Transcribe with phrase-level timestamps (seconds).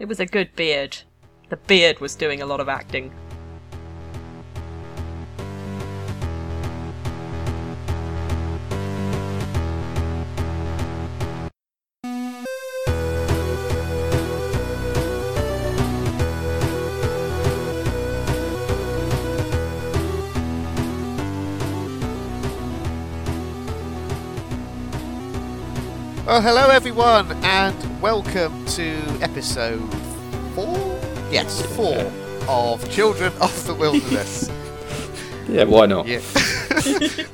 [0.00, 0.96] It was a good beard.
[1.50, 3.12] The beard was doing a lot of acting.
[26.30, 29.92] Well, hello everyone, and welcome to episode
[30.54, 30.78] four.
[31.28, 31.98] Yes, four
[32.48, 34.48] of Children of the Wilderness.
[35.48, 36.06] Yeah, why not?
[36.06, 36.20] yeah,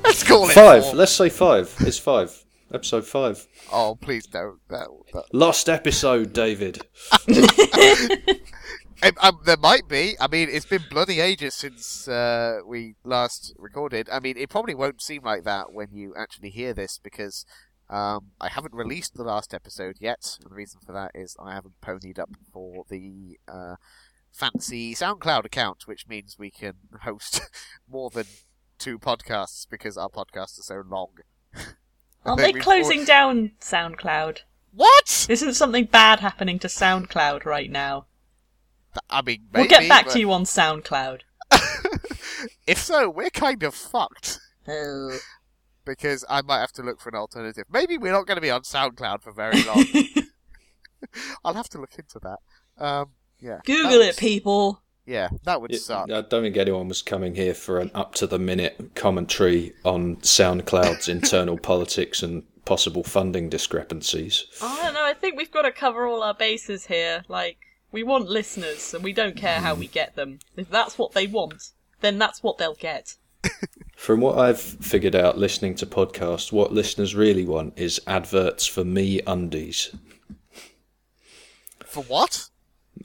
[0.02, 0.84] let's call it Five.
[0.84, 0.94] four.
[0.94, 1.76] Let's say five.
[1.80, 2.42] It's five.
[2.72, 3.46] Episode five.
[3.70, 4.60] Oh, please don't.
[4.70, 5.24] That, that.
[5.34, 6.80] Lost episode, David.
[9.02, 10.16] Um, um, there might be.
[10.18, 14.08] I mean, it's been bloody ages since uh, we last recorded.
[14.10, 17.44] I mean, it probably won't seem like that when you actually hear this because
[17.88, 20.38] um, I haven't released the last episode yet.
[20.40, 23.76] And the reason for that is I haven't ponied up for the uh,
[24.32, 27.42] fancy SoundCloud account, which means we can host
[27.88, 28.26] more than
[28.78, 31.10] two podcasts because our podcasts are so long.
[32.24, 34.40] Aren't they closing al- down SoundCloud?
[34.72, 35.26] What?
[35.30, 38.06] Isn't something bad happening to SoundCloud right now?
[39.08, 41.20] I mean, we'll get back but to you on SoundCloud.
[42.66, 44.40] if so, we're kind of fucked.
[44.66, 45.18] Oh.
[45.86, 47.64] Because I might have to look for an alternative.
[47.72, 49.84] Maybe we're not going to be on SoundCloud for very long.
[51.44, 52.38] I'll have to look into that.
[52.84, 53.60] Um, yeah.
[53.64, 54.82] Google That it, people.
[55.06, 56.10] Yeah, that would It- suck.
[56.10, 60.16] I don't think anyone was coming here for an up to the minute commentary on
[60.16, 64.46] SoundCloud's internal politics and possible funding discrepancies.
[64.60, 65.04] I don't know.
[65.04, 67.22] I think we've got to cover all our bases here.
[67.28, 67.58] Like,
[67.92, 70.40] we want listeners, and we don't care how we get them.
[70.56, 71.70] If that's what they want,
[72.00, 73.14] then that's what they'll get.
[73.96, 78.84] From what I've figured out listening to podcasts, what listeners really want is adverts for
[78.84, 79.96] MeUndies.
[81.84, 82.48] For what?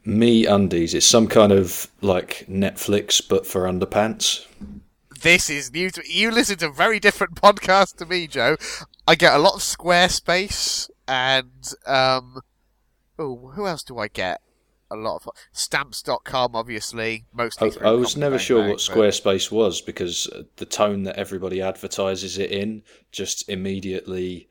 [0.06, 0.94] MeUndies.
[0.94, 4.46] It's some kind of like Netflix but for underpants.
[5.22, 6.32] This is new to you.
[6.32, 8.58] Listen to very different podcasts to me, Joe.
[9.08, 12.42] I get a lot of Squarespace and um.
[13.20, 14.42] Oh, who else do I get?
[14.92, 17.26] A lot of stamps.com, obviously.
[17.34, 17.72] Mostly.
[17.82, 21.62] I, I was never sure what but- Squarespace was because uh, the tone that everybody
[21.62, 24.50] advertises it in just immediately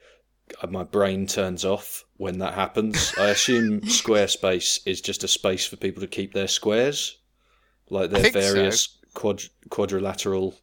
[0.63, 3.13] uh, my brain turns off when that happens.
[3.19, 7.19] I assume Squarespace is just a space for people to keep their squares,
[7.89, 8.41] like their think so.
[8.41, 10.55] various quad- quadrilateral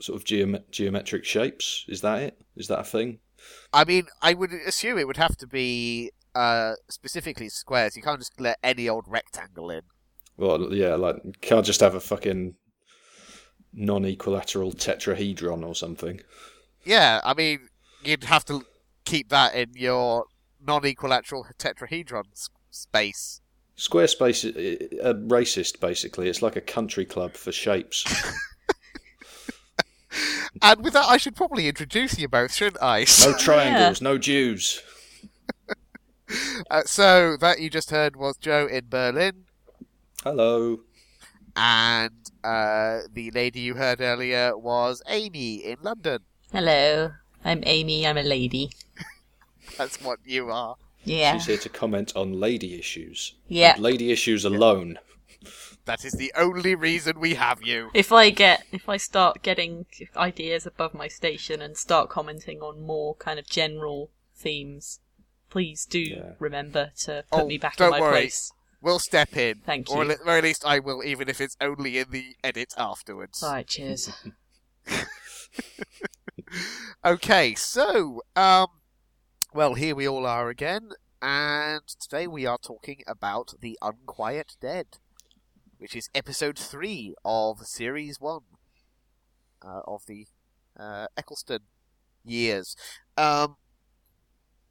[0.00, 1.84] sort of geom- geometric shapes.
[1.88, 2.38] Is that it?
[2.56, 3.18] Is that a thing?
[3.72, 7.96] I mean, I would assume it would have to be uh, specifically squares.
[7.96, 9.82] You can't just let any old rectangle in.
[10.36, 12.54] Well, yeah, like can't just have a fucking
[13.72, 16.20] non-equilateral tetrahedron or something.
[16.84, 17.68] Yeah, I mean,
[18.04, 18.64] you'd have to
[19.04, 20.26] keep that in your
[20.64, 23.40] non-equilateral tetrahedron s- space.
[23.76, 26.28] Squarespace is uh, racist, basically.
[26.28, 28.04] It's like a country club for shapes.
[30.62, 33.06] And with that, I should probably introduce you both, shouldn't I?
[33.24, 34.80] No triangles, no Jews.
[36.70, 39.44] Uh, so that you just heard was Joe in Berlin,
[40.22, 40.80] Hello.
[41.54, 46.20] and uh, the lady you heard earlier was Amy in London.
[46.50, 47.12] Hello,
[47.44, 48.06] I'm Amy.
[48.06, 48.70] I'm a lady.
[49.76, 50.76] That's what you are.
[51.04, 51.34] Yeah.
[51.34, 53.34] She's here to comment on lady issues.
[53.48, 53.74] Yeah.
[53.74, 54.98] And lady issues alone.
[55.84, 57.90] That is the only reason we have you.
[57.92, 59.84] If I get, if I start getting
[60.16, 65.00] ideas above my station and start commenting on more kind of general themes,
[65.54, 66.32] please do Yeah.
[66.40, 68.22] remember to put Oh, me back don't in my worry.
[68.22, 68.50] place.
[68.80, 69.60] We'll step in.
[69.64, 69.94] Thank you.
[69.94, 73.40] Or at the very least, I will, even if it's only in the edit afterwards.
[73.40, 74.10] Alright, cheers.
[77.04, 78.66] Okay, so, um,
[79.52, 80.90] well, here we all are again,
[81.22, 84.98] and today we are talking about The Unquiet Dead,
[85.78, 88.40] which is episode 3 of series 1
[89.64, 90.26] uh, of the
[90.78, 91.60] uh, Eccleston
[92.24, 92.74] years.
[93.16, 93.56] Um,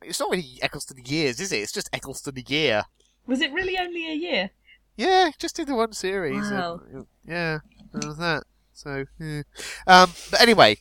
[0.06, 1.58] it's not really Eccleston years, is it?
[1.58, 2.84] It's just Eccleston year.
[3.25, 4.50] Was it really only a year?
[4.95, 6.51] Yeah, just in the one series.
[6.51, 6.81] Wow.
[6.95, 7.60] uh, yeah,
[7.94, 8.44] that was that.
[8.74, 9.44] So, yeah.
[9.88, 10.77] um, but anyway,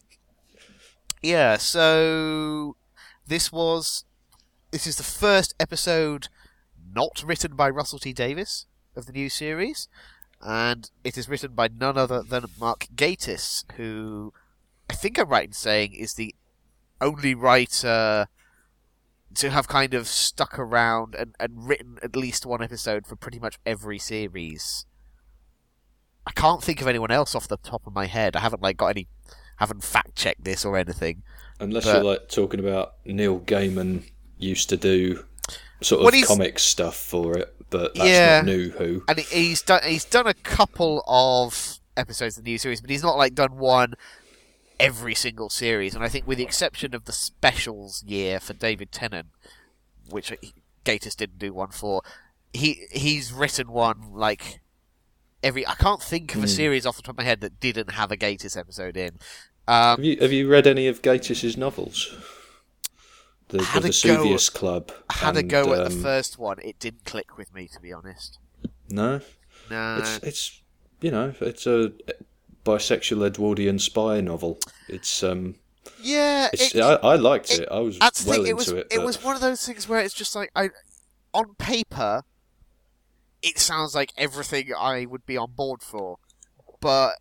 [1.22, 1.56] yeah.
[1.56, 2.76] So
[3.26, 4.04] this was
[4.70, 6.28] this is the first episode
[6.94, 9.88] not written by Russell T Davies of the new series,
[10.40, 14.32] and it is written by none other than Mark Gatiss, who
[14.90, 16.34] I think I'm right in saying is the
[17.00, 18.28] only writer
[19.36, 23.38] to have kind of stuck around and, and written at least one episode for pretty
[23.38, 24.86] much every series.
[26.26, 28.36] I can't think of anyone else off the top of my head.
[28.36, 29.08] I haven't like got any,
[29.56, 31.22] haven't fact checked this or anything.
[31.60, 34.04] Unless But- you're like talking about Neil Gaiman
[34.38, 35.24] used to do
[35.80, 37.54] sort of he's- comic stuff for it.
[37.70, 38.36] but that's Yeah.
[38.36, 39.02] not new Who.
[39.08, 43.02] and he's done he's done a couple of episodes of the new series, but he's
[43.02, 43.94] not like done one
[44.80, 45.94] every single series.
[45.94, 49.28] And I think, with the exception of the specials year for David Tennant,
[50.08, 50.32] which
[50.84, 52.02] Gatiss didn't do one for,
[52.52, 54.60] he he's written one like
[55.42, 55.66] every.
[55.66, 56.52] I can't think of a Hmm.
[56.52, 59.18] series off the top of my head that didn't have a Gatiss episode in.
[59.68, 62.14] Um, Have you have you read any of Gatiss's novels?
[63.48, 64.90] The, the a go- Vesuvius Club.
[65.10, 66.58] I had a go at the um, first one.
[66.64, 68.38] It didn't click with me, to be honest.
[68.88, 69.20] No,
[69.70, 69.98] No.
[70.00, 70.62] it's it's
[71.00, 71.92] you know it's a
[72.64, 74.58] bisexual Edwardian spy novel.
[74.88, 75.56] It's um
[76.00, 77.68] yeah, it's, it- I, I liked it- it.
[77.70, 78.46] I was That's the well thing.
[78.46, 78.86] It into was it.
[78.92, 80.70] it, was one of those things where it's just like I,
[81.34, 82.22] on paper,
[83.42, 86.18] it sounds like everything I would be on board for,
[86.80, 87.14] but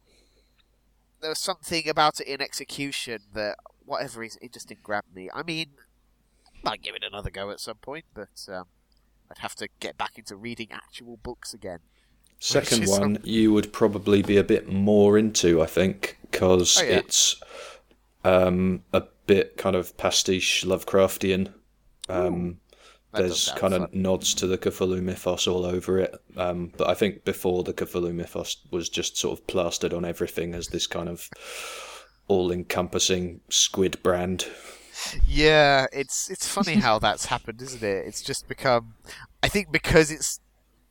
[1.22, 3.56] there was something about it in execution that,
[3.86, 5.30] whatever reason, it just didn't grab me.
[5.34, 5.68] I mean,
[6.48, 8.66] I might give it another go at some point, but um,
[9.30, 11.80] I'd have to get back into reading actual books again.
[12.44, 16.98] Second one, you would probably be a bit more into, I think, because Oh, yeah.
[16.98, 17.40] it's
[18.24, 21.54] um, a bit kind of pastiche Lovecraftian.
[22.10, 22.58] Um,
[23.14, 23.90] there's kind of fun.
[23.94, 26.16] nods to the Cthulhu mythos all over it.
[26.36, 30.56] Um, but I think before the Cthulhu mythos was just sort of plastered on everything
[30.56, 31.30] as this kind of
[32.28, 34.48] all-encompassing squid brand.
[35.28, 38.08] Yeah, it's it's funny how that's happened, isn't it?
[38.08, 38.96] It's just become,
[39.44, 40.40] I think, because it's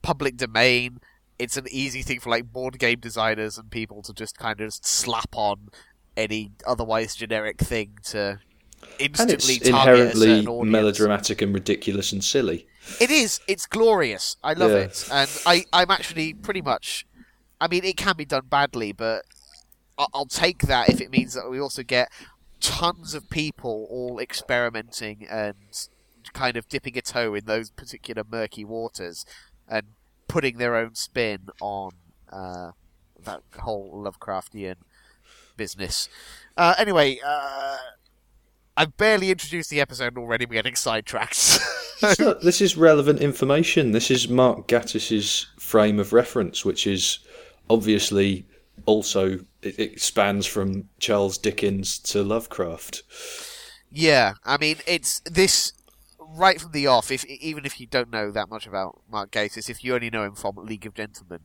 [0.03, 1.01] public domain,
[1.41, 4.73] it's an easy thing for like board game designers and people to just kind of
[4.75, 5.69] slap on
[6.17, 8.39] any otherwise generic thing to
[8.99, 12.67] And it's instantly target a inherently melodramatic and ridiculous and silly.
[13.01, 13.41] It is.
[13.47, 14.37] It's glorious.
[14.43, 14.77] I love Yeah.
[14.87, 17.07] it, and I I'm actually pretty much.
[17.61, 19.25] I mean, it can be done badly, but
[19.99, 22.11] I'll take that if it means that we also get
[22.61, 25.57] tons of people all experimenting and
[26.33, 29.25] kind of dipping a toe in those particular murky waters
[29.69, 29.87] and
[30.31, 31.91] putting their own spin on
[32.33, 32.71] uh,
[33.25, 34.77] that whole Lovecraftian
[35.57, 36.09] business.
[36.57, 37.77] Uh, anyway, uh,
[38.77, 41.59] I've barely introduced the episode already we're getting sidetracked.
[42.19, 43.93] Not- this is relevant information.
[43.93, 47.19] This is Mark Gatiss's frame of reference, which is
[47.69, 48.47] obviously
[48.87, 53.03] also it, it spans from Charles Dickens to Lovecraft.
[53.91, 55.73] Yeah, I mean it's this
[56.37, 57.11] right from the off.
[57.11, 60.25] If even if you don't know that much about Mark Gatiss, if you only know
[60.25, 61.41] him from League of Gentlemen,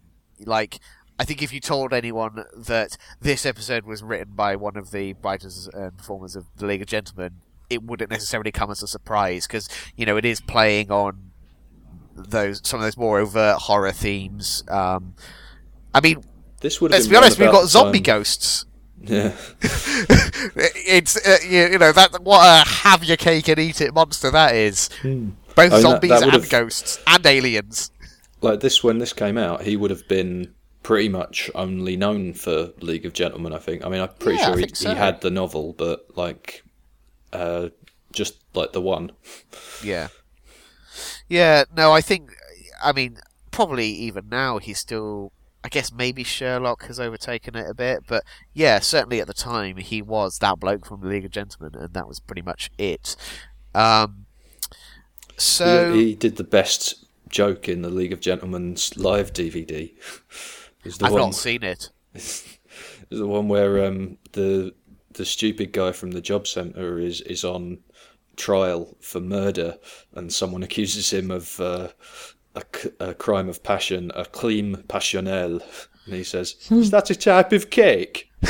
[0.45, 0.79] like
[1.19, 5.13] I think if you told anyone that this episode was written by one of the
[5.23, 9.47] writers and performers of the League of Gentlemen, it wouldn't necessarily come as a surprise
[9.47, 11.31] because you know it is playing on
[12.15, 14.63] those some of those more overt horror themes.
[14.69, 15.15] Um,
[15.93, 16.23] I mean,
[16.61, 18.65] This would let's be honest, we've got zombie time- ghosts.
[19.07, 19.33] Yeah,
[20.55, 24.31] it's uh, you, you know that what a have your cake and eat it monster
[24.31, 24.89] that is.
[25.03, 27.91] Both I mean, zombies that and would've- ghosts and aliens.
[28.41, 30.53] like this when this came out, he would have been
[30.83, 33.53] pretty much only known for League of Gentlemen.
[33.53, 33.85] I think.
[33.85, 34.89] I mean, I'm pretty Yeah, sure he, so.
[34.89, 36.63] he had the novel, but like,
[37.33, 37.69] uh,
[38.11, 39.11] just like the one.
[39.83, 40.09] Yeah,
[41.29, 41.63] yeah.
[41.75, 42.31] No, I think.
[42.83, 43.17] I mean,
[43.51, 45.31] probably even now he's still.
[45.65, 48.23] I guess maybe Sherlock has overtaken it a bit, but
[48.53, 51.91] yeah, certainly at the time he was that bloke from the League of Gentlemen, and
[51.91, 53.15] that was pretty much it.
[53.73, 54.27] Um,
[55.37, 59.91] so he, he did the best joke in the League of Gentlemen's live DVD.
[60.83, 61.89] Is the I've one not seen it.
[62.13, 62.21] it.
[62.21, 62.59] is
[63.09, 64.71] the one where um, the
[65.13, 67.79] the stupid guy from the job centre is is on
[68.35, 69.77] trial for murder,
[70.13, 71.87] and someone accuses him of uh,
[72.55, 72.63] a,
[72.99, 75.61] a crime of passion, a crime passionnel,
[76.05, 78.31] and he says, "Is that a type of cake?"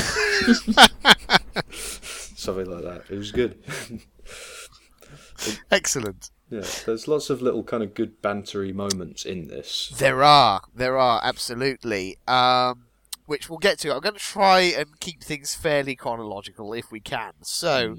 [1.72, 3.04] Something like that.
[3.10, 3.58] It was good.
[5.72, 6.32] Excellent.
[6.50, 9.92] Yeah, there's lots of little kind of good bantery moments in this.
[9.98, 12.18] There are, there are absolutely.
[12.28, 12.86] Um,
[13.26, 13.94] which we'll get to.
[13.94, 17.34] I'm going to try and keep things fairly chronological if we can.
[17.42, 17.98] So,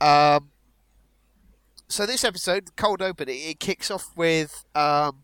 [0.00, 0.50] um,
[1.88, 5.23] so this episode, cold open, it, it kicks off with um,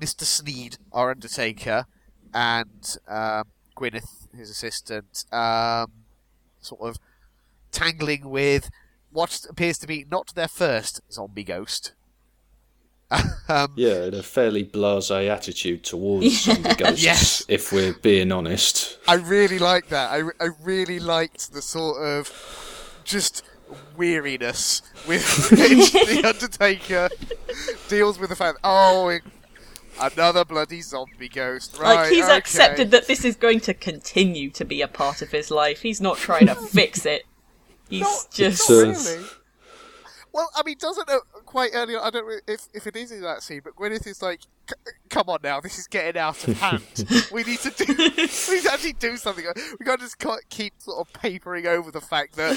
[0.00, 0.22] Mr.
[0.22, 1.86] Sneed, our Undertaker,
[2.32, 3.44] and um,
[3.76, 5.90] Gwyneth, his assistant, um,
[6.60, 6.96] sort of
[7.72, 8.70] tangling with
[9.10, 11.92] what appears to be not their first zombie ghost.
[13.48, 17.44] um, Yeah, and a fairly blasé attitude towards zombie ghosts, Yes.
[17.48, 18.98] if we're being honest.
[19.08, 20.10] I really like that.
[20.12, 23.42] I, I really liked the sort of just
[23.96, 27.08] weariness with which the Undertaker
[27.88, 29.22] deals with the fact, oh, it-
[30.00, 31.78] another bloody zombie ghost.
[31.78, 32.36] Right, like he's okay.
[32.36, 35.82] accepted that this is going to continue to be a part of his life.
[35.82, 37.24] He's not trying to fix it.
[37.88, 39.24] He's Not, just not Uh, really.
[40.32, 42.02] Well, I mean, doesn't it quite early on?
[42.04, 44.40] I don't know if, if it is in that scene, but Gwyneth is like,
[45.08, 46.82] "Come on now, this is getting out of hand.
[47.32, 49.46] we need to do, we need to actually do something.
[49.80, 52.52] We can't just keep sort of papering over the fact that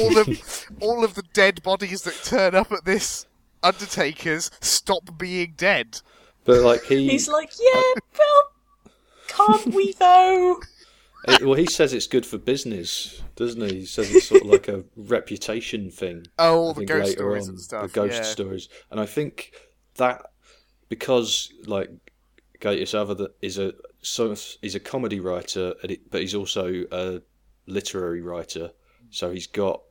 [0.00, 3.26] all of all of the dead bodies that turn up at this
[3.62, 6.00] Undertaker's stop being dead."
[6.44, 7.82] But like he, He's like, yeah,
[8.18, 8.42] well,
[9.28, 10.60] can't we though?
[11.28, 13.80] it- well, he says it's good for business, doesn't he?
[13.80, 16.26] He says it's sort of like a reputation thing.
[16.38, 17.82] Oh, all I the think ghost later stories on, and stuff.
[17.82, 18.22] The ghost yeah.
[18.22, 19.52] stories, and I think
[19.96, 20.22] that
[20.88, 21.90] because like
[22.60, 25.74] Gatiss Other that is a so he's a comedy writer,
[26.10, 27.20] but he's also a
[27.66, 28.70] literary writer.
[29.10, 29.82] So he's got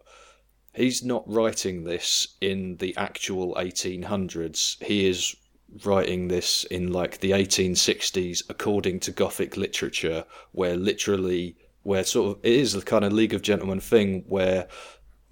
[0.74, 4.82] he's not writing this in the actual 1800s.
[4.84, 5.36] He is
[5.86, 12.44] writing this in like the 1860s according to gothic literature where literally where sort of
[12.46, 14.68] it is the kind of league of gentlemen thing where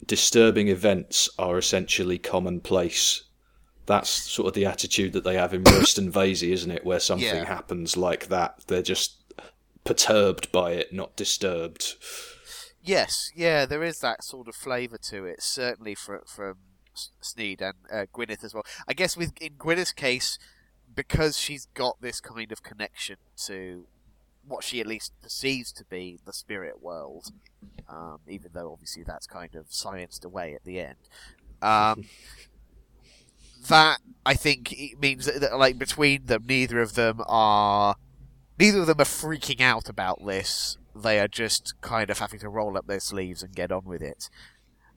[0.05, 3.23] disturbing events are essentially commonplace
[3.87, 6.85] that's sort of the attitude that they have in Royston Vasey, isn't it?
[6.85, 7.45] Where something Yeah.
[7.45, 9.15] happens like that, they're just
[9.85, 11.95] perturbed by it, not disturbed.
[12.83, 16.55] Yes, yeah, there is that sort of flavour to it, certainly from from
[17.21, 18.65] Sneed and uh, Gwyneth as well.
[18.87, 20.37] I guess with in Gwyneth's case,
[20.93, 23.85] because she's got this kind of connection to
[24.47, 27.31] what she at least perceives to be the spirit world,
[27.89, 30.95] um, even though obviously that's kind of scienced away at the end.
[31.61, 32.05] Um,
[33.67, 37.95] that I think it means that, that, like between them, neither of them are
[38.57, 40.77] neither of them are freaking out about this.
[40.95, 44.01] They are just kind of having to roll up their sleeves and get on with
[44.01, 44.29] it.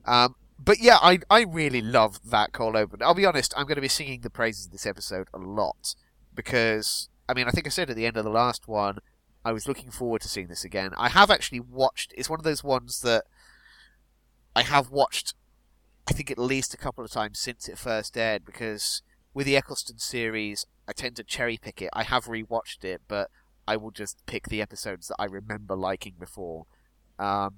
[0.06, 3.02] Um, but yeah, I I really love that cold open.
[3.02, 5.94] I'll be honest, I'm going to be singing the praises of this episode a lot
[6.34, 8.98] because I mean I think I said at the end of the last one
[9.44, 10.92] I was looking forward to seeing this again.
[10.98, 12.12] I have actually watched.
[12.16, 13.24] It's one of those ones that
[14.54, 15.34] I have watched.
[16.08, 19.02] I think at least a couple of times since it first aired because
[19.32, 21.90] with the Eccleston series, I tend to cherry pick it.
[21.92, 23.30] I have rewatched it, but
[23.66, 26.66] I will just pick the episodes that I remember liking before.
[27.18, 27.54] Um,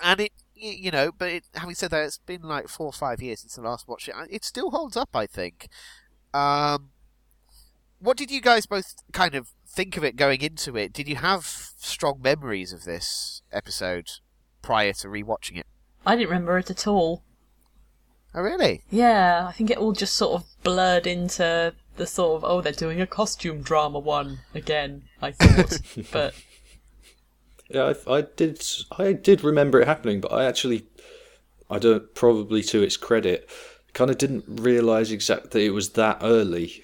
[0.00, 3.20] and it, you know, but it, having said that, it's been like four or five
[3.20, 4.14] years since I last watched it.
[4.30, 5.68] It still holds up, I think.
[6.34, 6.90] Um,
[7.98, 10.92] what did you guys both kind of think of it going into it?
[10.92, 14.08] Did you have strong memories of this episode
[14.60, 15.66] prior to rewatching it?
[16.04, 17.22] I didn't remember it at all.
[18.34, 18.82] Oh, really?
[18.90, 22.72] Yeah, I think it all just sort of blurred into the sort of, oh, they're
[22.72, 25.80] doing a costume drama one again, I thought.
[26.12, 26.34] but
[27.72, 28.64] Yeah, I, I did.
[28.98, 30.86] I did remember it happening, but I actually,
[31.70, 32.14] I don't.
[32.14, 33.48] Probably to its credit,
[33.94, 36.82] kind of didn't realise exactly it was that early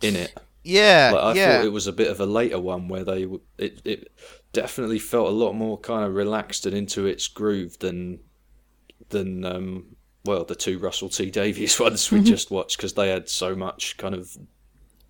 [0.00, 0.38] in it.
[0.64, 1.46] Yeah, Like, I yeah.
[1.56, 3.26] thought it was a bit of a later one where they
[3.58, 4.12] it it
[4.52, 8.20] definitely felt a lot more kind of relaxed and into its groove than
[9.10, 13.28] than um well the two Russell T Davies ones we just watched because they had
[13.28, 14.36] so much kind of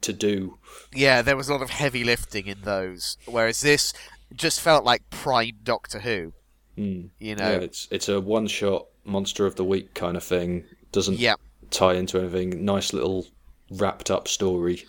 [0.02, 0.58] to do.
[0.94, 3.92] Yeah, there was a lot of heavy lifting in those, whereas this
[4.34, 6.32] just felt like prime Doctor Who.
[6.76, 7.10] Mm.
[7.18, 7.50] You know?
[7.50, 10.64] Yeah, it's it's a one shot monster of the week kind of thing.
[10.92, 11.34] Doesn't Yeah,
[11.70, 12.64] tie into anything.
[12.64, 13.26] Nice little
[13.70, 14.84] wrapped up story.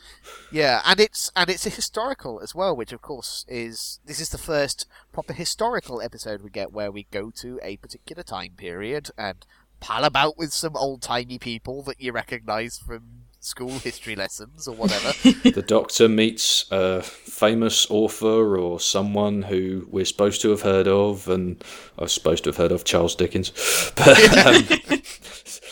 [0.52, 4.30] yeah, and it's and it's a historical as well, which of course is this is
[4.30, 9.10] the first proper historical episode we get where we go to a particular time period
[9.18, 9.46] and
[9.80, 14.76] pal about with some old timey people that you recognise from school history lessons or
[14.76, 15.08] whatever.
[15.50, 21.28] the Doctor meets a famous author or someone who we're supposed to have heard of,
[21.28, 21.64] and
[21.98, 23.52] I was supposed to have heard of Charles Dickens.
[23.96, 24.64] But um,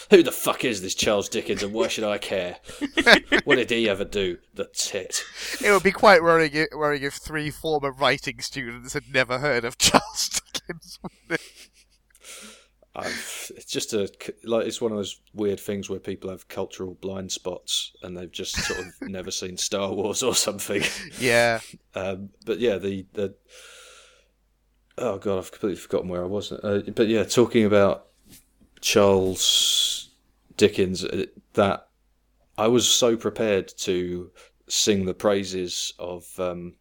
[0.10, 2.58] who the fuck is this Charles Dickens, and why should I care?
[3.44, 4.38] what did he ever do?
[4.54, 5.22] The tit.
[5.64, 9.66] it would be quite worrying, i- worrying if three former writing students had never heard
[9.66, 11.00] of Charles Dickens.
[12.98, 14.10] I've, it's just a
[14.44, 18.32] like it's one of those weird things where people have cultural blind spots and they've
[18.32, 20.82] just sort of never seen Star Wars or something.
[21.20, 21.60] yeah,
[21.94, 23.36] Um, but yeah, the, the
[24.98, 26.52] oh god, I've completely forgotten where I was.
[26.52, 28.08] Uh, but yeah, talking about
[28.82, 30.10] Charles
[30.56, 31.88] Dickens, uh, that
[32.58, 34.32] I was so prepared to
[34.68, 36.74] sing the praises of um,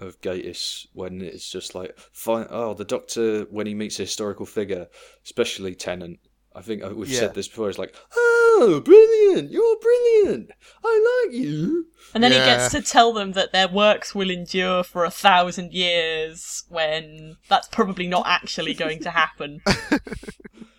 [0.00, 4.46] of Gatiss when it's just like, fine, oh, the Doctor when he meets a historical
[4.46, 4.88] figure,
[5.24, 6.18] especially Tennant.
[6.54, 7.20] I think uh, we've Yeah.
[7.20, 7.68] said this before.
[7.68, 9.50] It's like, oh, brilliant!
[9.50, 10.50] You're brilliant.
[10.82, 11.88] I like you.
[12.14, 12.38] And then Yeah.
[12.40, 17.36] he gets to tell them that their works will endure for a thousand years when
[17.50, 19.60] that's probably not actually going to happen.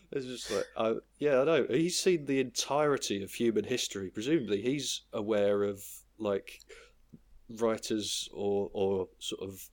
[0.10, 1.68] It's just like, I, yeah, I know.
[1.70, 4.10] He's seen the entirety of human history.
[4.10, 5.84] Presumably, he's aware of
[6.18, 6.62] like
[7.50, 9.70] writers or or sort of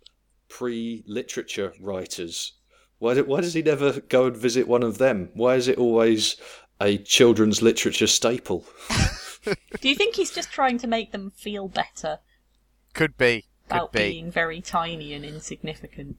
[0.49, 2.53] pre-literature writers.
[2.99, 5.31] Why do, why does he never go and visit one of them?
[5.35, 6.37] Why is it always
[6.81, 8.65] a children's literature staple.
[9.81, 12.19] Do you think he's just trying to make them feel better
[12.95, 13.45] Could be.
[13.69, 14.11] Could about be.
[14.11, 16.17] being very tiny and insignificant?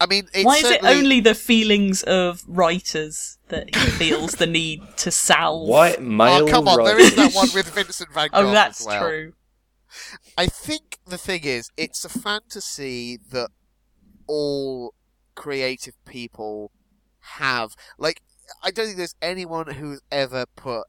[0.00, 4.46] I mean, it's Why is it only the feelings of writers that he feels the
[4.46, 5.68] need to salve?
[5.68, 7.06] White male Oh, come on, writers.
[7.06, 9.02] is that one with Vincent van oh, Gogh Oh, that's as well.
[9.08, 9.32] true.
[10.36, 13.50] I think the thing is, it's a fantasy that
[14.26, 14.94] all
[15.34, 16.70] creative people
[17.38, 17.74] have.
[17.98, 18.22] Like,
[18.62, 20.86] I don't think there's anyone who's ever put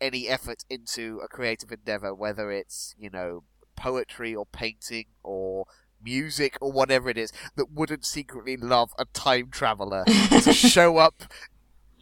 [0.00, 3.44] any effort into a creative endeavor, whether it's, you know,
[3.76, 5.66] poetry or painting or
[6.02, 11.24] music or whatever it is, that wouldn't secretly love a time traveler to show up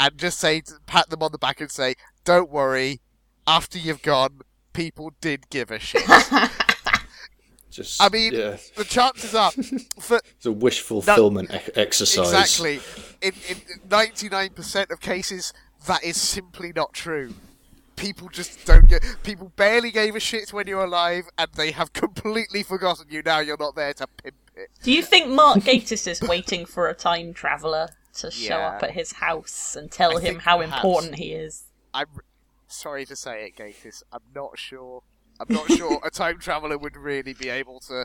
[0.01, 3.01] and just say, pat them on the back and say, don't worry,
[3.47, 4.41] after you've gone,
[4.79, 6.05] people did give a shit.
[7.71, 9.51] Just, I mean, yeah, the chances are,
[10.01, 12.33] for it's a wish fulfillment e- exercise.
[12.33, 12.81] exactly,
[13.21, 13.33] in
[13.91, 15.53] ninety nine percent of cases,
[15.87, 17.35] that is simply not true.
[17.97, 19.03] People just don't get.
[19.23, 23.23] People barely gave a shit when you were alive, and they have completely forgotten you
[23.23, 23.41] now.
[23.41, 24.71] You're not there to pimp it.
[24.83, 28.69] Do you think Mark Gatiss is waiting for a time traveller to show Yeah.
[28.69, 30.75] up at his house and tell I him how perhaps.
[30.77, 31.65] important he is?
[31.93, 32.07] I'm
[32.69, 34.03] sorry to say it, Gatiss.
[34.13, 35.03] I'm not sure.
[35.41, 38.05] I'm not sure a time traveler would really be able to,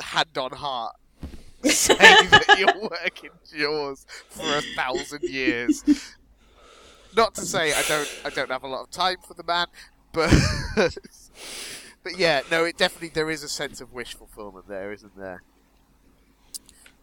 [0.00, 0.96] hand on heart,
[1.64, 5.84] say that your work endures for a thousand years.
[7.16, 8.20] Not to say I don't.
[8.24, 9.66] I don't have a lot of time for the man,
[10.12, 10.32] but
[12.02, 15.42] but yeah, no, it definitely there is a sense of wish fulfillment there, isn't there?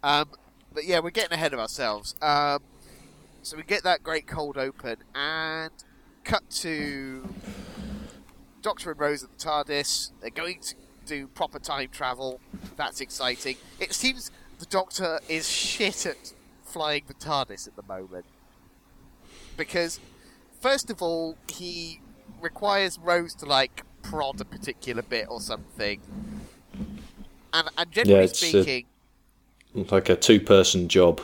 [0.02, 0.30] Um,
[0.74, 2.16] but yeah, we're getting ahead of ourselves.
[2.22, 2.60] Um,
[3.44, 5.72] so we get that great cold open and
[6.28, 7.28] cut to
[8.62, 10.12] Doctor and Rose at the TARDIS.
[10.20, 12.42] They're going to do proper time travel.
[12.76, 13.56] That's exciting.
[13.80, 14.30] It seems
[14.60, 16.34] the Doctor is shit at
[16.66, 18.26] flying the TARDIS at the moment.
[19.56, 20.00] Because,
[20.60, 22.02] first of all, he
[22.42, 26.02] requires Rose to, like, prod a particular bit or something.
[27.54, 28.86] And, and generally it's, uh, speaking,
[29.74, 31.22] Like a two-person job.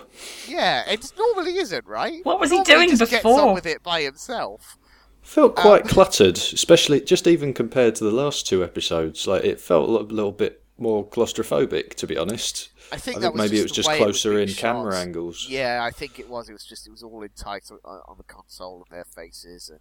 [0.48, 2.26] yeah, it normally isn't, right?
[2.26, 3.42] What was he Normally doing just Gets before?
[3.50, 4.78] on with it by himself.
[5.24, 9.26] Felt quite Um, cluttered, especially just even compared to the last two episodes.
[9.26, 12.70] Like it felt a little, bit more claustrophobic, to be honest.
[12.92, 15.48] I think, I think was maybe it was just closer being in camera angles.
[15.50, 16.50] Yeah, I think it was.
[16.50, 19.80] It was just it was all in tight on, the console of their faces, and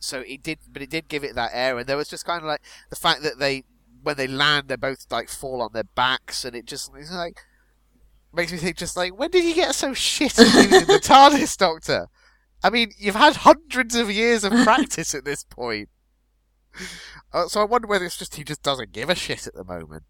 [0.00, 0.58] so it did.
[0.70, 2.96] But it did give it that air, and there was just kind of like the
[2.96, 3.64] fact that they
[4.02, 7.38] when they land, they both like fall on their backs, and it just it's like
[8.34, 11.56] makes me think just like when did you get so shit at using the TARDIS,
[11.56, 12.08] Doctor?
[12.62, 15.88] I mean, you've had hundreds of years of practice at this point.
[17.32, 19.64] Uh, so I wonder whether it's just he just doesn't give a shit at the
[19.64, 20.04] moment.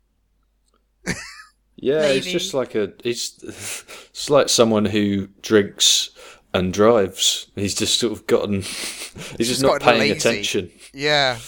[1.83, 2.93] Yeah, it's just like a.
[3.03, 6.11] It's, it's like someone who drinks
[6.55, 7.51] and drives.
[7.57, 8.63] He's just sort of gotten.
[8.63, 10.13] He's just, just not paying lazy.
[10.13, 10.71] attention.
[10.95, 11.39] Yeah.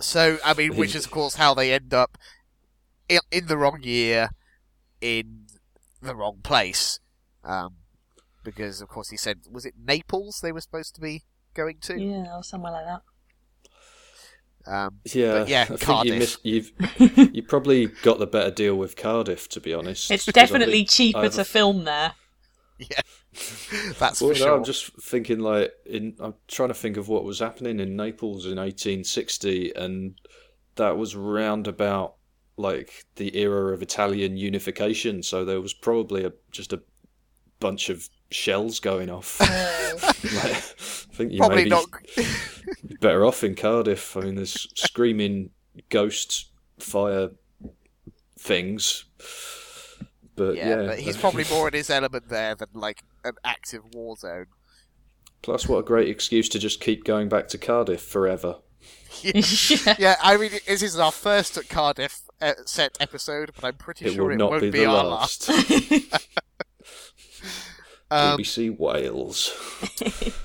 [0.00, 2.16] So I mean, which is of course how they end up
[3.10, 4.30] in, in the wrong year,
[5.02, 5.48] in
[6.00, 6.98] the wrong place,
[7.44, 7.74] um,
[8.46, 12.00] because of course he said was it Naples they were supposed to be going to?
[12.00, 13.02] Yeah, or somewhere like that.
[14.66, 16.12] Um, Yeah, But yeah, I Cardiff.
[16.12, 16.72] you missed, you've
[17.34, 20.10] you probably got the better deal with Cardiff, to be honest.
[20.10, 22.12] It's definitely cheaper I've- to film there.
[22.78, 23.00] yeah,
[23.98, 24.56] that's Well, for no.
[24.56, 26.16] I'm just thinking like in.
[26.20, 30.14] I'm trying to think of what was happening in Naples in 1860, and
[30.74, 32.16] that was round about
[32.58, 35.22] like the era of Italian unification.
[35.22, 36.82] So there was probably a, just a
[37.60, 39.40] bunch of shells going off.
[39.40, 39.50] like,
[40.52, 41.86] I think you Probably may be not.
[43.00, 44.16] better off in Cardiff.
[44.16, 45.50] I mean, there's screaming
[45.88, 47.30] ghost fire
[48.38, 49.04] things.
[50.34, 53.82] But yeah, yeah, but he's probably more in his element there than like an active
[53.94, 54.46] war zone.
[55.42, 58.56] Plus, what a great excuse to just keep going back to Cardiff forever.
[59.22, 59.94] yeah.
[59.98, 64.06] Yeah, I mean, this is our first at Cardiff uh, set episode, but I'm pretty
[64.06, 65.48] It sure will it not won't be be, our last.
[65.48, 66.28] last.
[68.10, 69.52] Um, BBC Wales.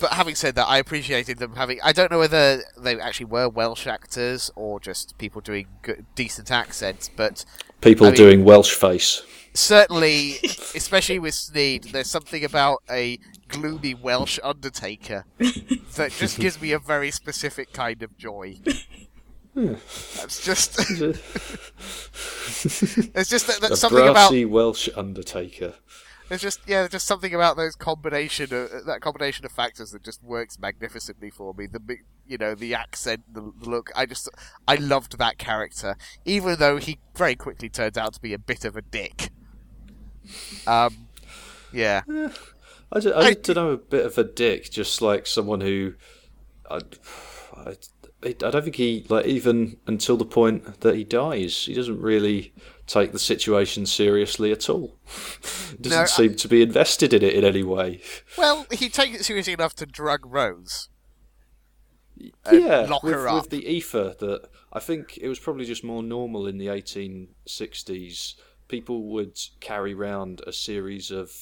[0.00, 1.80] but having said that, I appreciated them having.
[1.82, 6.50] I don't know whether they actually were Welsh actors or just people doing good, decent
[6.50, 7.44] accents, but
[7.80, 9.22] People I mean- doing Welsh face.
[9.54, 10.36] certainly,
[10.74, 16.78] especially with Sneed, there's something about a gloomy Welsh undertaker that just gives me a
[16.78, 18.58] very specific kind of joy.
[19.54, 20.76] That's just.
[23.12, 25.74] There's just that, a that's something about brassy Welsh undertaker.
[26.28, 30.22] There's just yeah, just something about those combination of that combination of factors that just
[30.22, 31.66] works magnificently for me.
[31.66, 33.90] The you know the accent, the, the look.
[33.94, 34.28] I just
[34.66, 38.64] I loved that character, even though he very quickly turned out to be a bit
[38.64, 39.30] of a dick.
[40.66, 41.08] Um,
[41.72, 42.02] yeah,
[42.90, 45.94] I, ju- I, don't know, a bit of a dick, just like someone who,
[46.70, 46.80] I,
[47.56, 47.76] I,
[48.24, 52.52] I don't think he like even until the point that he dies, he doesn't really
[52.86, 54.96] take the situation seriously at all.
[55.80, 58.00] doesn't No, I- seem to be invested in it in any way.
[58.38, 60.88] Well, he takes it seriously enough to drug Rose.
[62.50, 63.34] yeah, lock with, her up.
[63.42, 68.34] with the ether that I think it was probably just more normal in the 1860s.
[68.68, 71.32] People would carry around a series of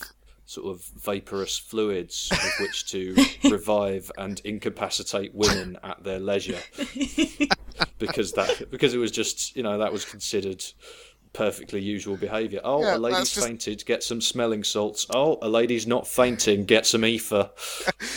[0.52, 3.16] sort of vaporous fluids with which to
[3.50, 6.60] revive and incapacitate women at their leisure,
[7.98, 10.62] because that because it was just you know that was considered
[11.32, 12.60] perfectly usual behaviour.
[12.62, 15.06] Oh, Yeah, a lady's just- fainted, get some smelling salts.
[15.14, 17.50] Oh, a lady's not fainting, get some ether.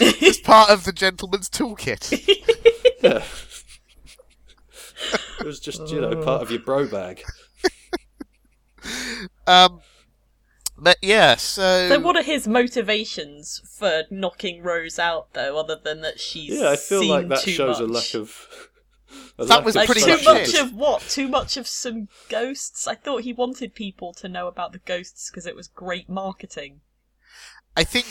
[0.01, 2.11] It's part of the gentleman's toolkit.
[3.01, 3.23] Yeah.
[5.39, 7.23] it was just, you know, part of your bro bag.
[9.47, 9.79] Um,
[10.77, 16.01] but yeah, so, So, what are his motivations for knocking Rose out, though, other than
[16.01, 18.47] that she's Yeah, I feel like that too shows a lack of.
[19.37, 21.01] a That lack was of pretty too much much of what?
[21.01, 22.87] Too much of some ghosts.
[22.87, 26.81] I thought he wanted people to know about the ghosts because it was great marketing.
[27.77, 28.05] I think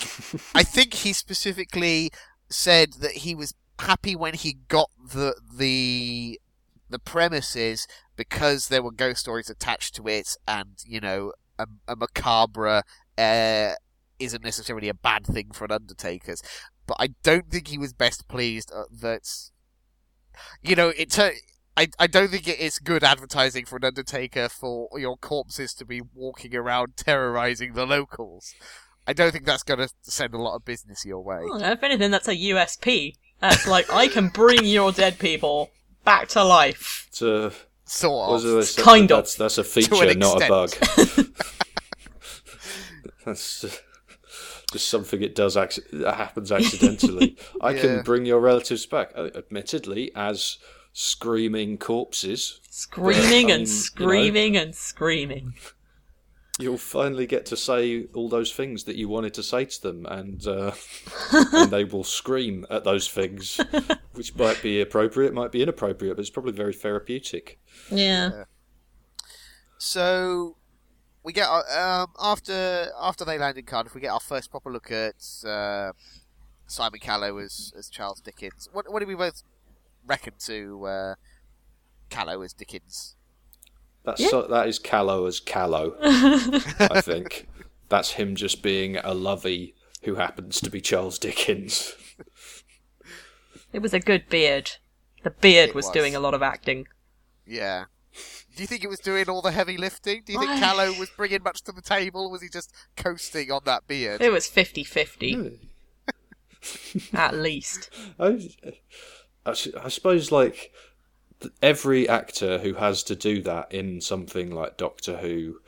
[0.54, 2.10] I think he specifically
[2.48, 6.40] said that he was happy when he got the the
[6.88, 11.96] the premises because there were ghost stories attached to it, and you know a, a
[11.96, 12.82] macabre
[13.18, 13.72] uh,
[14.18, 16.42] isn't necessarily a bad thing for an Undertaker's.
[16.86, 19.22] But I don't think he was best pleased uh, that
[20.62, 21.10] you know it.
[21.10, 21.32] tur-
[21.76, 25.84] I, I don't think it is good advertising for an Undertaker for your corpses to
[25.84, 28.54] be walking around terrorizing the locals.
[29.06, 31.42] I don't think that's going to send a lot of business your way.
[31.52, 33.14] I if anything, that's a USP.
[33.40, 35.70] That's like, I can bring your dead people
[36.04, 37.00] back to life.
[37.14, 37.52] To,
[37.86, 38.50] Sort what was of.
[38.52, 38.84] it they said?
[38.84, 39.18] Kind of.
[39.18, 40.70] that's, That's a feature, not a bug.
[43.24, 43.68] that's uh,
[44.72, 45.56] just something it does.
[45.56, 47.36] Acc- that happens accidentally.
[47.60, 47.80] I Yeah.
[47.80, 50.58] can bring your relatives back, uh, admittedly, as
[50.92, 52.60] screaming corpses.
[52.70, 53.54] Screaming I mean, you know.
[53.54, 55.54] and screaming and screaming.
[56.60, 60.06] You'll finally get to say all those things that you wanted to say to them,
[60.06, 60.72] and uh,
[61.32, 63.60] and they will scream at those things,
[64.12, 67.58] which might be appropriate, might be inappropriate, but it's probably very therapeutic.
[67.90, 68.44] Yeah.
[69.78, 70.56] So
[71.24, 74.92] we get um, after after they land in Cardiff, we get our first proper look
[74.92, 75.92] at uh,
[76.66, 78.68] Simon Callow as as Charles Dickens.
[78.72, 79.42] What what do we both
[80.06, 81.14] reckon to uh,
[82.10, 83.13] Callow as Dickens?
[84.04, 84.28] That's Yeah.
[84.28, 85.96] so, that is callow as callow.
[86.02, 87.48] I think
[87.88, 91.94] that's him just being a lovey who happens to be Charles Dickens.
[93.72, 94.72] It was a good beard.
[95.22, 95.92] The beard was, was.
[95.92, 96.86] doing a lot of acting.
[97.46, 97.84] Yeah.
[98.54, 100.22] Do you think it was doing all the heavy lifting?
[100.24, 102.72] Do you think I- Callow was bringing much to the table, or was he just
[102.96, 104.20] coasting on that beard?
[104.20, 105.58] It was 50 50,
[107.12, 107.90] at least.
[108.20, 108.38] I,
[109.44, 109.54] I
[109.88, 110.70] suppose like th-
[111.62, 115.60] every actor who has to do that in something like Doctor Who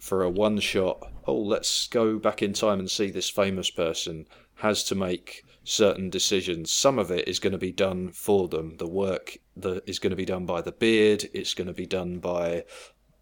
[0.00, 4.26] for a one shot, oh let's go back in time and see this famous person
[4.56, 6.72] has to make certain decisions.
[6.72, 8.76] Some of it is going to be done for them.
[8.76, 11.28] The work that is going to be done by the beard.
[11.32, 12.64] It's going to be done by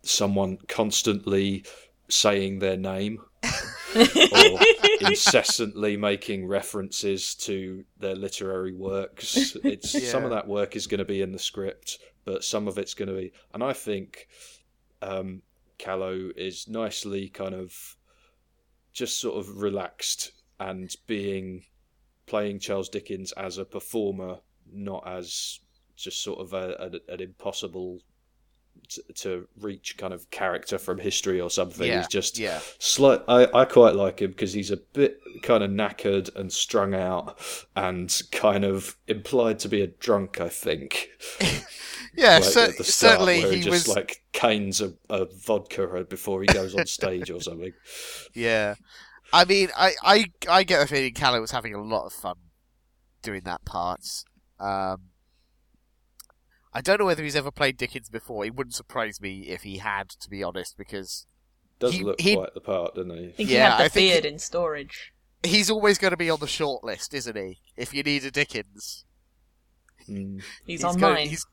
[0.03, 1.65] someone constantly
[2.09, 3.19] saying their name
[3.97, 4.59] or
[5.07, 9.57] incessantly making references to their literary works.
[9.65, 12.79] It's some of that work is going to be in the script, but some of
[12.79, 13.33] it's going to be.
[13.53, 14.29] And I think
[15.03, 15.43] um,
[15.79, 17.73] Callow is nicely kind of
[18.93, 21.65] just sort of relaxed and being
[22.27, 24.39] playing Charles Dickens as a performer,
[24.73, 25.61] not as
[25.97, 28.01] just sort of a, a, an impossible
[28.91, 31.87] to, to reach kind of character from history or something.
[31.87, 32.61] Yeah, He's just yeah.
[32.79, 33.23] slight.
[33.29, 37.39] I, I quite like him because he's a bit kind of knackered and strung out
[37.77, 40.41] and kind of implied to be a drunk.
[40.41, 41.09] I think.
[42.17, 43.97] Yeah, Like, cer- at the start, certainly where he just was.
[43.97, 47.73] like canes a, a vodka before he goes on stage or something.
[48.35, 48.77] Yeah,
[49.33, 52.37] I mean, I, I, I get the feeling Callow was having a lot of fun
[53.23, 54.07] doing that part.
[54.61, 55.09] Um,
[56.75, 58.45] I don't know whether he's ever played Dickens before.
[58.45, 61.27] It wouldn't surprise me if he had, to be honest, because
[61.79, 63.29] Does He- look he- quite the part, doesn't he?
[63.29, 65.13] I think Yeah, he had the I think beard he- in storage.
[65.45, 67.59] he's always going to be on the short list, isn't he?
[67.77, 69.05] If you need a Dickens,
[70.09, 70.43] Mm.
[70.67, 71.29] He's, on gonna- mine.
[71.29, 71.47] he's-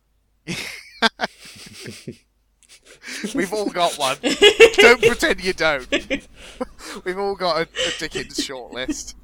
[3.35, 4.17] We've all got one.
[4.77, 5.87] don't pretend you don't.
[7.05, 9.15] We've all got a, a Dickens shortlist.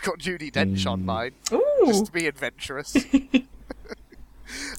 [0.00, 1.06] I've got Judi Dench on Hmm.
[1.06, 1.82] mine, Ooh.
[1.86, 2.96] just to be adventurous.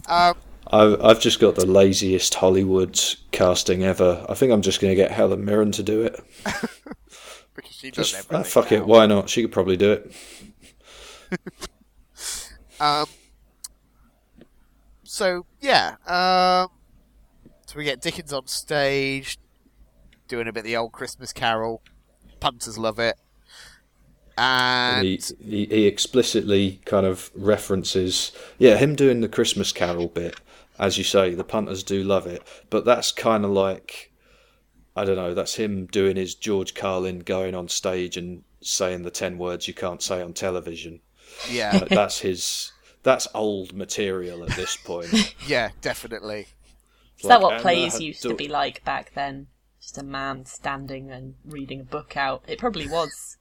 [0.08, 0.36] um,
[0.68, 3.00] I've, I've just got the laziest Hollywood
[3.32, 4.26] casting ever.
[4.30, 6.20] I think I'm just going to get Helen Mirren to do it.
[7.56, 8.38] because she does Just, everything.
[8.38, 8.78] ah, fuck now.
[8.78, 9.30] it, why not?
[9.30, 10.12] She could probably do it.
[12.80, 13.06] Um,
[15.04, 16.70] so yeah, um,
[17.68, 19.38] so we get Dickens on stage
[20.28, 21.84] doing a bit of the old Christmas Carol.
[22.40, 23.18] Punters love it,
[24.38, 30.40] and he, he he explicitly kind of references yeah him doing the christmas carol bit
[30.80, 34.12] as you say the punters do love it but that's kind of like
[34.96, 39.12] i don't know that's him doing his george carlin going on stage and saying the
[39.12, 41.02] 10 words you can't say on television
[41.50, 42.72] yeah, Like, that's his
[43.04, 46.48] that's old material at this point yeah, definitely.
[47.20, 49.48] Is that what and, plays uh, used do- to be like back then?
[49.80, 52.44] Just a man standing and reading a book out.
[52.48, 53.38] It probably was.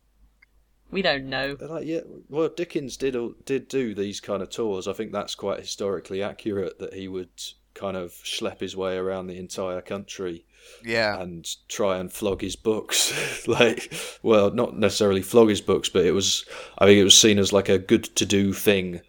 [0.90, 1.55] We don't know.
[1.55, 4.88] They're Like yeah, well, Dickens did did do these kind of tours.
[4.88, 6.79] I think that's quite historically accurate.
[6.79, 7.31] That he would
[7.74, 10.44] kind of schlep his way around the entire country
[10.85, 13.46] Yeah, and try and flog his books.
[13.46, 16.44] like, well, not necessarily flog his books, but it was.
[16.79, 19.00] I think it was seen as like a good to do thing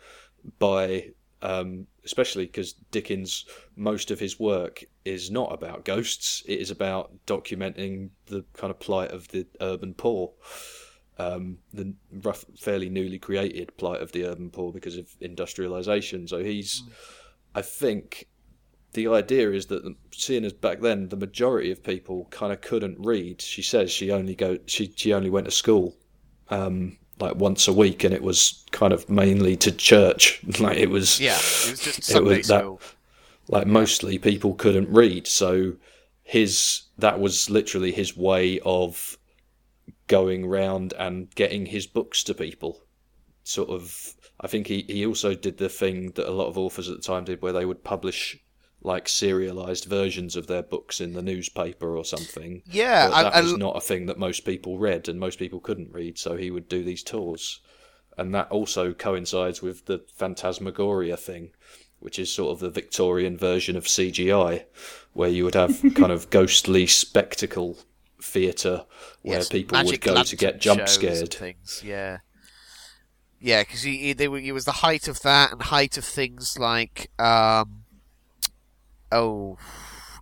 [0.60, 6.44] by, um, especially because Dickens, most of his work is not about ghosts.
[6.48, 10.32] It is about documenting the kind of plight of the urban poor.
[11.22, 16.28] Um, the rough, fairly newly created plight of the urban poor because of industrialization.
[16.28, 16.84] So he's,
[17.54, 18.28] I think,
[18.94, 22.98] the idea is that seeing as back then the majority of people kind of couldn't
[23.00, 23.42] read.
[23.42, 25.96] She says she only go she she only went to school
[26.50, 30.42] um, like once a week, and it was kind of mainly to church.
[30.60, 31.36] like it was yeah.
[31.38, 32.82] It was just it was that- school.
[33.48, 35.28] like mostly people couldn't read.
[35.28, 35.74] So
[36.24, 39.18] his that was literally his way of
[40.12, 42.82] going round and getting his books to people.
[43.44, 46.90] Sort of, I think he, he also did the thing that a lot of authors
[46.90, 48.38] at the time did, where they would publish
[48.84, 52.62] like serialized versions of their books in the newspaper or something.
[52.66, 55.40] Yeah, But I- that I- was not a thing that most people read, and most
[55.40, 56.18] people couldn't read.
[56.20, 57.60] So he would do these tours,
[58.18, 61.52] and that also coincides with the phantasmagoria thing,
[62.00, 64.66] which is sort of the Victorian version of CGI,
[65.14, 67.78] where you would have kind of ghostly spectacle
[68.24, 68.86] theatre
[69.22, 71.34] where Yes, people would go to get jump scared.
[71.34, 72.20] Things, yeah,
[73.40, 76.06] yeah, because he, he, they were, it was the height of that and height of
[76.06, 77.84] things like, um,
[79.12, 79.58] oh,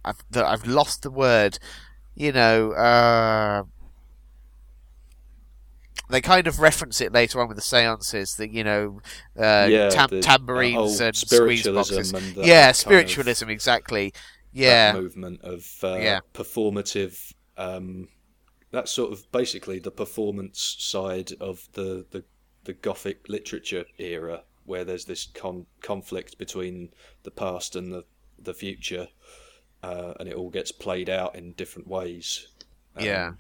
[0.06, 1.60] I've the, I've lost the word.
[2.16, 3.64] You know, uh,
[6.10, 9.02] they kind of reference it later on with the seances that you know,
[9.38, 12.12] uh, yeah, tam- the- tambourines and squeeze boxes.
[12.14, 14.14] and yeah, spiritualism, exactly.
[14.52, 16.20] Yeah, movement of uh, Yeah.
[16.34, 17.34] performative.
[17.60, 18.08] Um,
[18.72, 22.24] that's sort of basically the performance side of the, the,
[22.64, 26.90] the Gothic literature era, where there's this con- conflict between
[27.24, 28.06] the past and the
[28.42, 29.10] the future,
[29.84, 32.48] uh, and it all gets played out in different ways.
[32.96, 33.32] Um, yeah,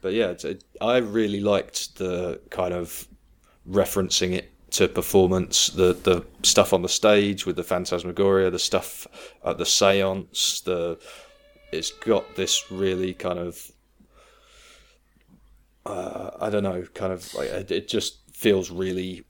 [0.00, 3.06] but yeah, it, I really liked the kind of
[3.68, 9.06] referencing it to performance, the the stuff on the stage with the phantasmagoria, the stuff
[9.44, 10.98] at the séance, the
[11.72, 13.72] it's got this really kind of
[15.84, 19.24] uh, I don't know, kind of like it, just feels really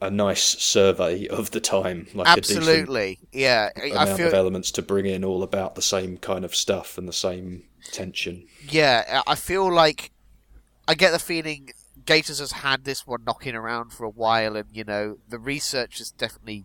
[0.00, 3.20] a nice survey of the time, like absolutely.
[3.32, 6.98] Yeah, amount feel of elements to bring in all about the same kind of stuff
[6.98, 8.46] and the same tension.
[8.68, 10.10] Yeah, I feel like
[10.88, 11.70] I get the feeling
[12.06, 15.98] Gators has had this one knocking around for a while, and you know the research
[15.98, 16.64] has definitely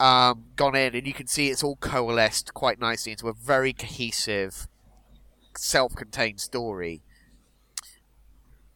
[0.00, 3.72] um, gone in, and you can see it's all coalesced quite nicely into a very
[3.72, 4.68] cohesive,
[5.56, 7.02] self-contained story.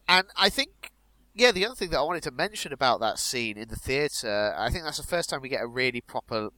[0.08, 0.92] And I think,
[1.34, 4.54] yeah, the other thing that I wanted to mention about that scene in the theatre,
[4.56, 6.50] I think that's the first time we get a really proper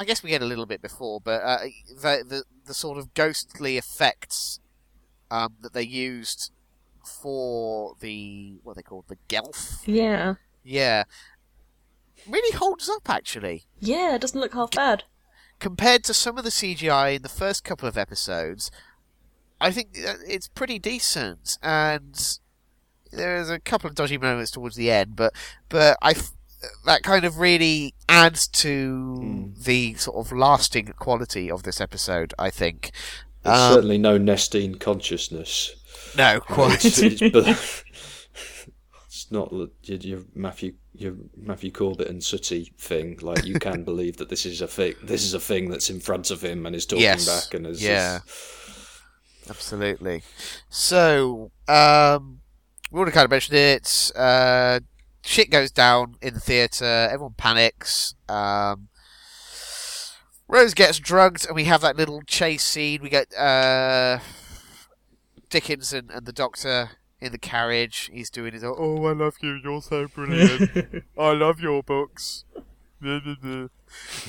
[0.00, 1.58] I guess we get a little bit before, but uh,
[2.00, 4.58] the, the the sort of ghostly effects
[5.30, 6.50] um, that they used
[7.04, 10.34] for the what are they called the Gelth, Yeah.
[10.64, 11.04] yeah,
[12.28, 15.04] really holds up actually Yeah, it doesn't look half bad.
[15.58, 18.70] compared to some of the CGI in the first couple of episodes.
[19.60, 22.38] I think it's pretty decent, and
[23.12, 25.32] there's a couple of dodgy moments towards the end, but
[25.68, 26.32] but I f-
[26.84, 32.34] that kind of really adds to the sort of lasting quality of this episode.
[32.38, 32.90] I think.
[33.44, 35.72] There's Um, certainly no Nestene consciousness.
[36.16, 36.84] No, quite.
[36.84, 37.84] It's, it's, but it's
[39.32, 43.18] not your, your Matthew your Matthew Corbett and Sooty thing.
[43.22, 44.94] Like you can believe that this is a thing.
[45.02, 47.26] This is a thing that's in front of him and is talking Yes.
[47.26, 48.20] back and is Yeah.
[49.50, 50.22] Absolutely.
[50.68, 52.40] So, um,
[52.90, 54.12] we already kind of mentioned it.
[54.14, 54.80] Uh,
[55.24, 56.84] shit goes down in the theatre.
[57.10, 58.14] Everyone panics.
[58.28, 58.88] Um,
[60.46, 63.02] Rose gets drugged, and we have that little chase scene.
[63.02, 64.18] We get uh,
[65.50, 66.90] Dickens and, and the Doctor
[67.22, 68.10] in the carriage.
[68.12, 71.04] He's doing his, oh, I love you, you're so brilliant.
[71.18, 72.44] I love your books.
[73.02, 73.70] um,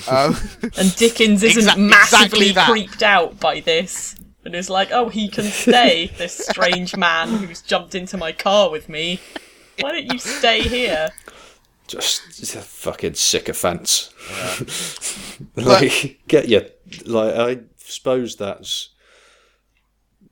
[0.08, 4.16] And Dickens isn't Exact- massively exactly creeped out by this.
[4.44, 8.70] And is like, oh, he can stay, this strange man who's jumped into my car
[8.70, 9.20] with me.
[9.80, 11.08] Why don't you stay here?
[11.86, 14.12] Just, just a fucking sycophants.
[15.56, 16.62] like, get your.
[17.06, 18.90] Like, I suppose that's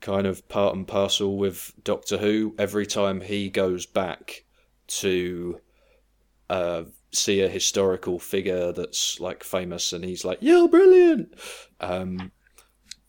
[0.03, 2.53] kind of part and parcel with Doctor Who.
[2.59, 4.43] Every time he goes back
[4.87, 5.59] to
[6.49, 11.33] uh, see a historical figure that's like famous and he's like, You're brilliant!
[11.79, 12.31] Um,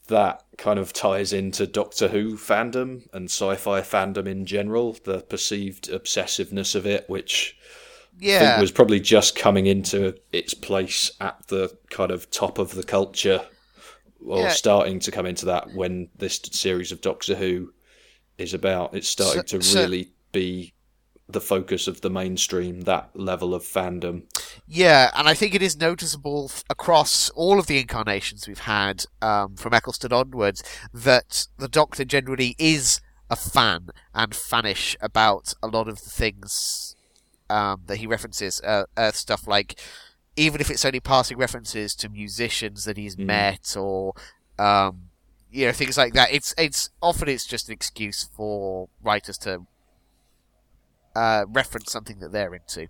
[0.07, 5.21] that kind of ties into Doctor Who fandom and sci fi fandom in general, the
[5.21, 7.59] perceived obsessiveness of it, which
[8.21, 8.39] I yeah.
[8.39, 12.85] think was probably just coming into its place at the kind of top of the
[12.85, 13.45] culture,
[14.25, 14.49] or Yeah.
[14.51, 17.73] starting to come into that when this series of Doctor Who
[18.39, 18.95] is about.
[18.95, 20.73] It's starting So- to so- really be
[21.29, 24.25] the focus of the mainstream, that level of fandom.
[24.67, 29.57] Yeah, and I think it is noticeable across all of the incarnations we've had um,
[29.57, 35.89] from Eccleston onwards that the Doctor generally is a fan and fanish about a lot
[35.89, 36.95] of the things
[37.49, 38.61] um, that he references.
[38.63, 39.81] Uh, Earth stuff like,
[40.37, 43.27] even if it's only passing references to musicians that he's Mm.
[43.27, 44.15] met or.
[44.59, 45.11] Um,
[45.51, 46.33] you know things like that.
[46.33, 49.65] It's it's often it's just an excuse for writers to
[51.15, 52.89] uh, reference something that they're into.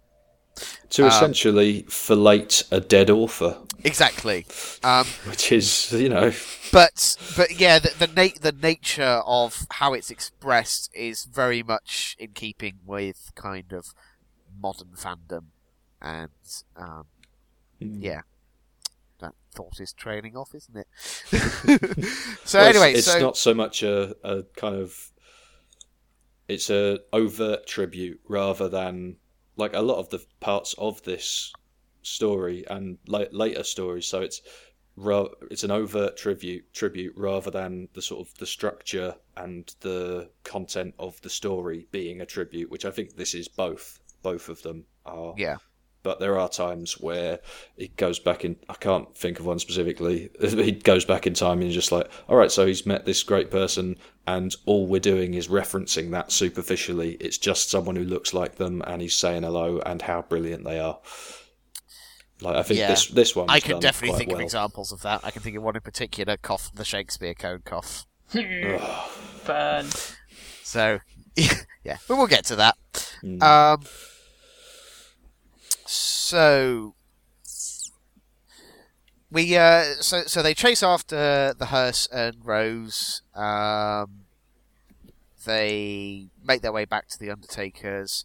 [0.91, 4.47] To Um, essentially fillet a dead author, Exactly.
[4.85, 6.33] Um, which is, you know,
[6.73, 12.17] but but yeah, the the, na- the nature of how it's expressed is very much
[12.19, 13.93] in keeping with kind of
[14.59, 15.47] modern fandom,
[16.01, 16.31] and
[16.77, 17.05] um,
[17.85, 18.03] Mm.
[18.03, 18.23] yeah,
[19.21, 20.87] that thought is trailing off, isn't it?
[22.45, 25.11] so Well, anyway, it's, so not so much a, a kind of
[26.49, 29.17] it's a overt tribute rather than
[29.57, 31.53] like a lot of the parts of this
[32.03, 34.07] story and la- later stories.
[34.07, 34.43] So it's
[34.97, 40.31] ra- it's an overt tribute tribute rather than the sort of the structure and the
[40.43, 44.01] content of the story being a tribute, which I think this is both.
[44.23, 45.57] Both of them are yeah,
[46.05, 47.41] but there are times where
[47.77, 48.55] it goes back in.
[48.69, 50.31] I can't think of one specifically.
[50.41, 53.25] He goes back in time and you're just like, all right, so he's met this
[53.25, 57.15] great person, and all we're doing is referencing that superficially.
[57.15, 60.79] It's just someone who looks like them, and he's saying hello and how brilliant they
[60.79, 61.01] are.
[62.41, 62.89] Like I think Yeah.
[62.89, 65.23] this this one I can definitely quite think of examples of that.
[65.25, 68.07] I can think of one in particular, cough the Shakespeare Code cough.
[68.33, 69.87] Burn.
[70.63, 70.99] So
[71.37, 72.77] yeah, but we'll get to that.
[73.23, 73.43] Mm.
[73.43, 73.83] Um,
[75.87, 76.95] so
[79.31, 83.23] we uh, so so they chase after the hearse and Rose.
[83.35, 84.25] Um,
[85.45, 88.25] they make their way back to the Undertakers.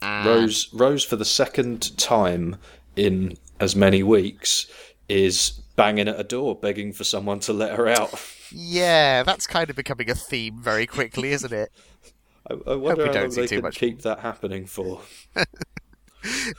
[0.00, 2.56] And Rose Rose for the second time
[2.96, 4.66] in as many weeks
[5.08, 8.14] is banging at a door begging for someone to let her out.
[8.50, 11.72] Yeah, that's kind of becoming a theme very quickly, isn't it?
[12.50, 14.66] I, I wonder we how don't long see they too can much keep that happening
[14.66, 15.00] for.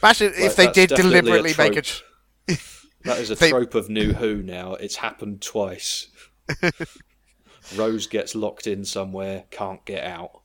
[0.02, 1.82] Imagine Like, if they did deliberately make a.
[1.82, 2.04] trope.
[3.04, 4.74] That is a They- trope of New Who now.
[4.74, 6.08] It's happened twice.
[7.76, 10.42] Rose gets locked in somewhere, can't get out.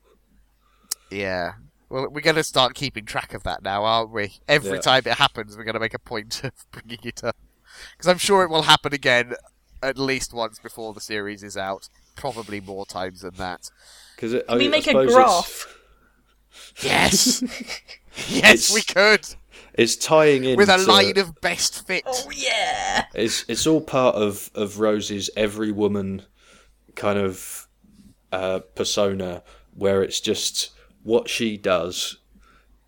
[1.11, 1.52] Yeah.
[1.88, 4.40] Well, we're going to start keeping track of that now, aren't we?
[4.48, 4.80] Every Yeah.
[4.80, 7.37] time it happens, we're going to make a point of bringing it up.
[7.96, 9.35] Because I'm sure it will happen again
[9.83, 11.88] at least once before the series is out.
[12.16, 13.70] Probably more times than that.
[14.16, 15.66] Because Can we make a graph?
[16.82, 17.42] Yes!
[18.28, 19.26] yes, It's- we could!
[19.74, 22.02] It's tying in With a to- line of best fit.
[22.06, 23.06] Oh yeah.
[23.14, 26.22] It's it's all part of of Rose's every woman
[26.96, 27.68] kind of
[28.32, 29.42] uh, persona,
[29.74, 30.70] where it's just
[31.04, 32.16] what she does.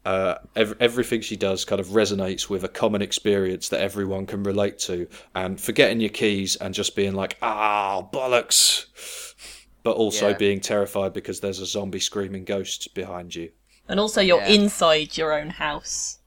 [0.04, 4.42] Uh, ev- everything she does kind of resonates with a common experience that everyone can
[4.42, 9.31] relate to, and forgetting your keys and just being like, "Ah, bollocks,"
[9.82, 10.36] but also Yeah.
[10.36, 13.52] being terrified because there's a zombie screaming ghost behind you.
[13.88, 14.48] And also, you're Yeah.
[14.48, 16.18] inside your own house,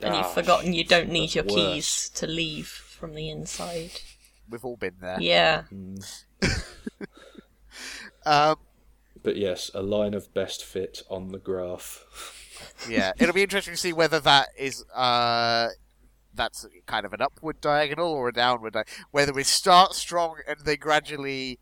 [0.00, 1.54] and you've Ah, forgotten you don't need your worse.
[1.54, 4.00] keys to leave from the inside.
[4.48, 5.18] We've all been there.
[5.20, 5.62] Yeah.
[8.26, 8.56] Um,
[9.22, 12.04] But yes, a line of best fit on the graph.
[12.88, 15.68] yeah, it'll be interesting to see whether that is uh,
[16.34, 18.72] that's kind of an upward diagonal or a downward.
[18.74, 21.58] Di- whether we start strong and they gradually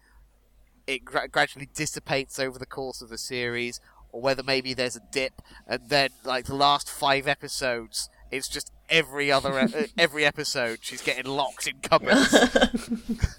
[0.95, 3.80] it gra- gradually dissipates over the course of the series,
[4.11, 8.70] or whether maybe there's a dip and then like the last five episodes It's just
[8.88, 12.32] every other e- every episode she's getting locked in cupboards.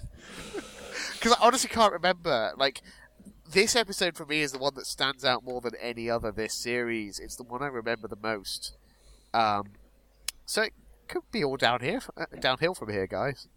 [1.14, 2.52] Because I honestly can't remember.
[2.56, 2.82] Like
[3.50, 6.52] this episode for me is the one that stands out more than any other this
[6.54, 7.18] series.
[7.18, 8.76] It's the one I remember the most.
[9.32, 9.68] Um,
[10.44, 10.74] so it
[11.08, 13.48] could be all down here, uh, downhill from here, guys.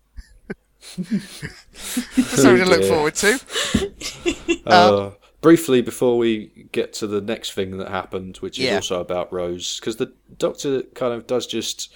[0.79, 3.39] Something to look forward to.
[4.65, 5.11] Uh,
[5.41, 8.75] briefly, before we get to the next thing that happened, which is Yeah.
[8.75, 11.93] also about Rose, because the Doctor kind of does just.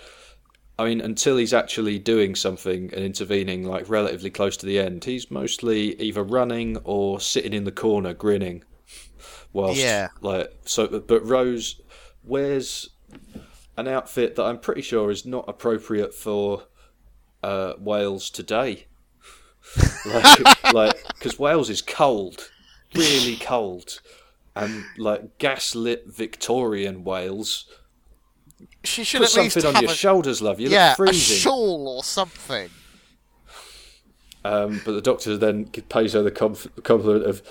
[0.79, 5.03] I mean, until he's actually doing something and intervening, like relatively close to the end,
[5.03, 8.63] he's mostly either running or sitting in the corner grinning.
[9.53, 10.07] Whilst, Yeah.
[10.21, 11.81] like, so, but Rose
[12.23, 12.89] wears
[13.77, 16.63] an outfit that I'm pretty sure is not appropriate for
[17.43, 18.85] uh, Wales today.
[20.05, 22.49] like, like, because Wales is cold,
[22.95, 24.01] really cold,
[24.55, 27.65] and like gaslit Victorian Wales.
[28.83, 30.59] She should Put at least something on have your a, shoulders, love.
[30.59, 32.69] You yeah, look a shawl or something.
[34.43, 37.43] Um, but the doctor then pays her the compliment of,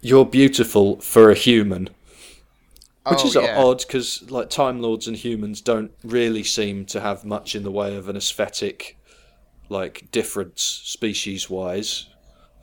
[0.00, 1.90] "You're beautiful for a human,"
[3.06, 3.62] which oh, is yeah.
[3.62, 7.70] odd because like Time Lords and humans don't really seem to have much in the
[7.70, 8.98] way of an aesthetic,
[9.68, 12.06] like difference species wise.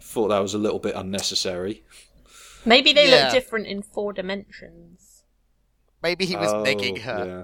[0.02, 1.84] Thought that was a little bit unnecessary.
[2.66, 3.26] Maybe they Yeah.
[3.26, 5.24] look different in four dimensions.
[6.02, 7.26] Maybe he was Oh, negging her.
[7.26, 7.44] Yeah.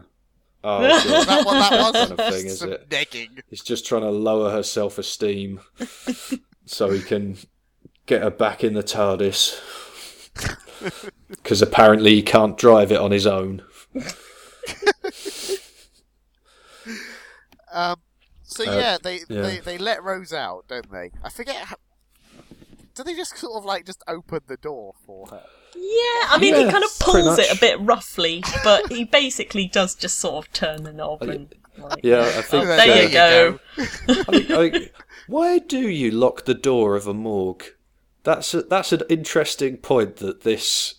[0.63, 1.27] Oh, Is God.
[1.27, 1.91] that what that was?
[2.07, 2.89] kind of thing, is Some it?
[2.89, 3.41] Negging.
[3.49, 5.59] He's just trying to lower her self esteem
[6.65, 7.37] so he can
[8.07, 9.61] get her back in the TARDIS.
[11.29, 13.61] Because apparently he can't drive it on his own.
[17.71, 17.97] Um,
[18.43, 19.41] so Uh, yeah, they, yeah.
[19.41, 21.11] they they let Rose out, don't they?
[21.23, 21.55] I forget.
[21.65, 21.75] How...
[22.95, 25.43] Do they just sort of like just open the door for her?
[25.75, 29.93] Yeah, I mean, he kind of pulls it a bit roughly, but he basically does
[29.93, 31.53] just sort of turn the knob and.
[31.77, 32.63] Like, Yeah, I think.
[32.63, 33.59] Oh, there you go.
[33.77, 34.91] I think- I think-
[35.27, 37.65] why do you lock the door of a morgue?
[38.23, 40.95] That's a, that's an interesting point that this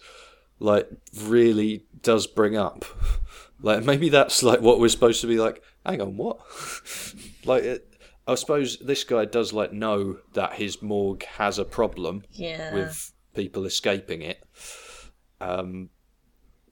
[0.58, 0.88] like
[1.22, 2.84] really does bring up.
[3.60, 5.62] Like maybe that's like what we're supposed to be like.
[5.84, 6.38] Hang on, what?
[7.44, 7.94] like it,
[8.26, 12.74] I suppose this guy does like know that his morgue has a problem Yeah.
[12.74, 14.42] with people escaping it.
[15.40, 15.90] Um,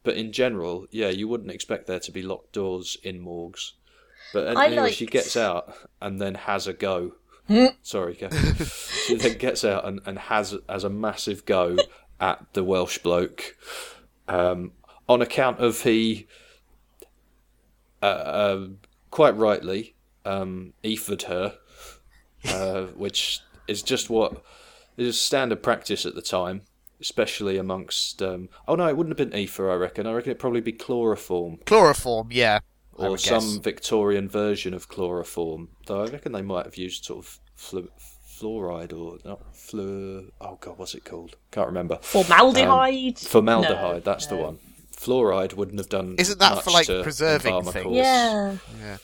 [0.02, 3.72] but in general, yeah, you wouldn't expect there to be locked doors in morgues.
[4.32, 7.12] But anyway, she gets out and then has a go.
[7.82, 9.06] Sorry, Kev.
[9.06, 11.76] she then gets out and, and has as a massive go
[12.20, 13.56] at the Welsh bloke
[14.28, 14.72] um,
[15.08, 16.26] on account of he,
[18.02, 18.66] uh, uh,
[19.10, 19.94] quite rightly,
[20.24, 21.58] um, ethered her,
[22.48, 24.42] uh, which is just what
[24.96, 26.62] is standard practice at the time,
[27.00, 28.22] especially amongst.
[28.22, 29.70] Um, oh no, it wouldn't have been ether.
[29.70, 30.06] I reckon.
[30.06, 32.60] I reckon it'd probably be chloroform Chloroform, yeah.
[32.94, 33.56] Or some guess.
[33.56, 35.68] Victorian version of chloroform.
[35.86, 37.90] Though I reckon they might have used sort of flu-
[38.40, 40.30] fluoride or not flu.
[40.40, 41.36] Oh god, what's it called?
[41.50, 41.98] Can't remember.
[42.02, 43.18] Formaldehyde?
[43.18, 43.94] Formaldehyde.
[43.94, 44.58] No, that's the one.
[44.96, 46.16] Fluoride wouldn't have done.
[46.18, 47.94] Isn't that for, like, preserving embalm a things?
[47.96, 48.56] Yeah.
[48.80, 48.96] Yeah.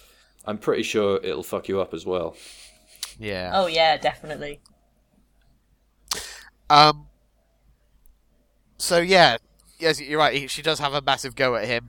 [0.47, 2.35] I'm pretty sure it'll fuck you up as well.
[3.19, 3.51] Yeah.
[3.55, 4.61] Oh, yeah, definitely.
[6.71, 7.07] Um.
[8.79, 9.37] So yeah,
[9.79, 10.35] yes, you're right.
[10.35, 11.89] he- She does have a massive go at him,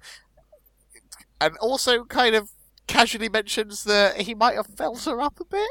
[1.41, 2.49] and also kind of
[2.85, 5.69] casually mentions that he might have felt her up a bit.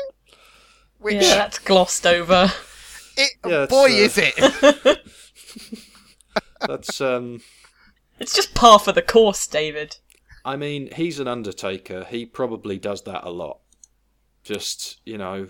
[1.02, 2.50] Which, Yeah, that's glossed over.
[3.16, 4.98] it, Yeah, boy, uh, is it!
[6.60, 7.42] That's um.
[8.20, 9.96] It's just par for the course, David.
[10.44, 12.04] I mean, he's an undertaker.
[12.04, 13.58] He probably does that a lot.
[14.44, 15.48] Just you know,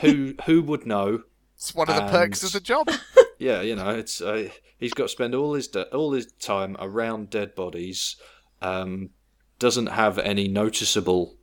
[0.00, 1.22] who who would know?
[1.54, 2.90] It's one of the perks of the job.
[3.38, 6.76] Yeah, you know, it's uh, he's got to spend all his de- all his time
[6.80, 8.16] around dead bodies.
[8.60, 9.10] Um,
[9.58, 11.36] doesn't have any noticeable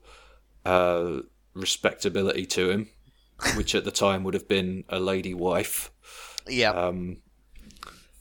[0.66, 1.20] uh,
[1.53, 2.89] respectability to him,
[3.56, 5.92] which at the time would have been a lady wife.
[6.48, 6.72] Yeah.
[6.72, 7.18] Um,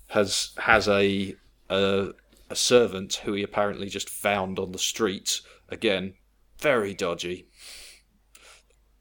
[0.08, 1.34] has has a,
[1.68, 2.08] a
[2.50, 5.40] a servant who he apparently just found on the street.
[5.68, 6.14] Again,
[6.58, 7.48] very dodgy.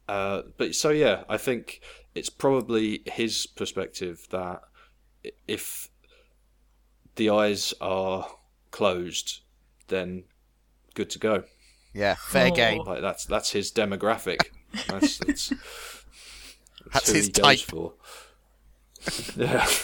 [0.08, 1.80] Uh, but so yeah, I think
[2.14, 4.60] it's probably his perspective that
[5.48, 5.88] if
[7.16, 8.26] the eyes are
[8.70, 9.40] closed,
[9.88, 10.24] then
[10.94, 11.44] good to go.
[11.92, 12.14] yeah.
[12.16, 12.54] Fair Oh.
[12.54, 12.82] game.
[12.84, 14.38] Like that's that's his demographic.
[14.88, 15.52] That's that's,
[16.94, 17.58] That's his type.
[17.58, 17.92] for.
[19.36, 19.66] Yeah.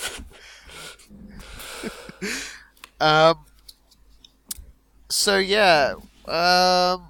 [3.01, 3.47] Um.
[5.09, 5.95] So yeah.
[6.29, 7.09] Um.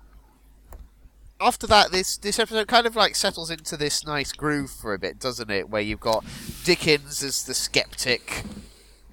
[1.40, 4.98] After that, this this episode kind of like settles into this nice groove for a
[4.98, 5.68] bit, doesn't it?
[5.68, 6.24] Where you've got
[6.64, 8.44] Dickens as the skeptic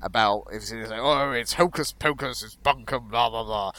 [0.01, 3.71] about it's, it's like, oh, it's hocus pocus, it's bunkum, blah blah blah.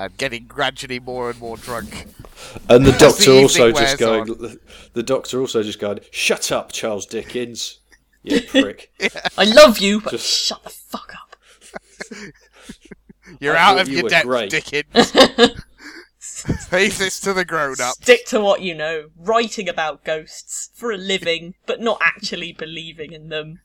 [0.00, 2.06] And getting gradually more and more drunk.
[2.68, 4.58] And the As the doctor also just wears going.
[4.94, 6.00] The doctor also just going.
[6.10, 7.80] Shut up, Charles Dickens.
[8.22, 8.92] You prick.
[9.36, 11.36] I love you, but Just- shut the fuck up.
[13.40, 14.50] You're I out of you your depth, great.
[14.50, 15.14] Dickens.
[16.72, 17.94] Leave this to the grown up.
[17.96, 19.10] Stick to what you know.
[19.16, 23.60] Writing about ghosts for a living, but not actually believing in them.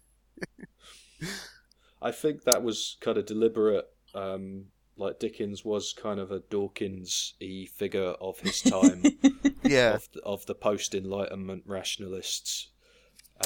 [2.02, 3.86] I think that was kind of deliberate.
[4.14, 4.66] Um,
[4.98, 9.04] like Dickens was kind of a Dawkins-y figure of his time,
[9.64, 12.70] Yeah, of, the, of the post-Enlightenment rationalists,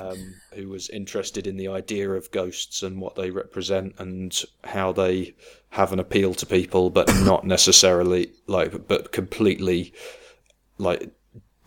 [0.02, 4.92] um, who was interested in the idea of ghosts and what they represent and how
[4.92, 5.34] they
[5.70, 9.94] have an appeal to people, but not necessarily like, but completely
[10.78, 11.12] like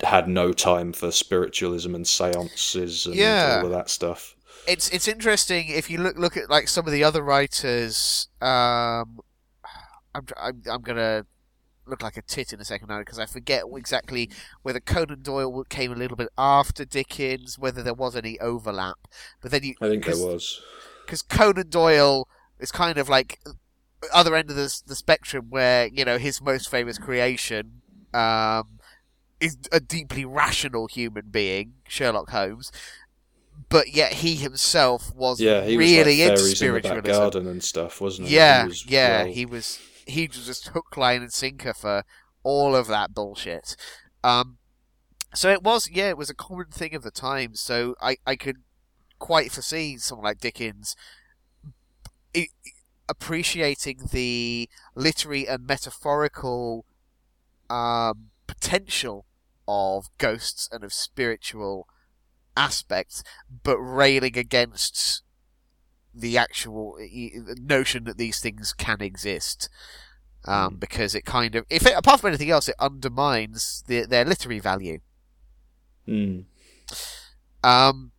[0.01, 3.59] had no time for spiritualism and seances and Yeah.
[3.59, 4.35] all of that stuff.
[4.67, 8.27] it's it's interesting if you look look at like some of the other writers.
[8.41, 9.19] Um,
[10.15, 11.25] I'm I'm, I'm gonna
[11.85, 14.29] look like a tit in a second now because I forget exactly
[14.61, 18.97] whether Conan Doyle came a little bit after Dickens, whether there was any overlap.
[19.41, 20.61] But then you, I think there was.
[21.05, 22.27] because Conan Doyle
[22.59, 23.39] is kind of like
[24.13, 27.81] other end of the the spectrum, where you know his most famous creation
[28.13, 28.79] um,
[29.39, 32.71] is a deeply rational human being, Sherlock Holmes,
[33.69, 37.03] but yet he himself was Yeah, he really was like into fairies in the back
[37.03, 38.35] garden and stuff, wasn't he?
[38.35, 42.03] Yeah, He was yeah, well- he was he was just hook, line, and sinker for
[42.43, 43.75] all of that bullshit.
[44.23, 44.57] Um,
[45.33, 47.55] so it was, yeah, it was a common thing of the time.
[47.55, 48.57] So I, I could
[49.19, 50.95] quite foresee someone like Dickens
[52.35, 52.47] i
[53.09, 56.85] appreciating the literary and metaphorical
[57.69, 59.25] um, potential
[59.67, 61.87] of ghosts and of spiritual
[62.55, 63.23] aspects,
[63.63, 65.22] but railing against
[66.13, 69.69] the actual the notion that these things can exist.
[70.45, 70.79] Um, Mm.
[70.81, 74.59] Because it kind of, if it, apart from anything else, it undermines the, their literary
[74.59, 74.99] value.
[76.05, 76.43] Mm.
[77.63, 78.11] Um,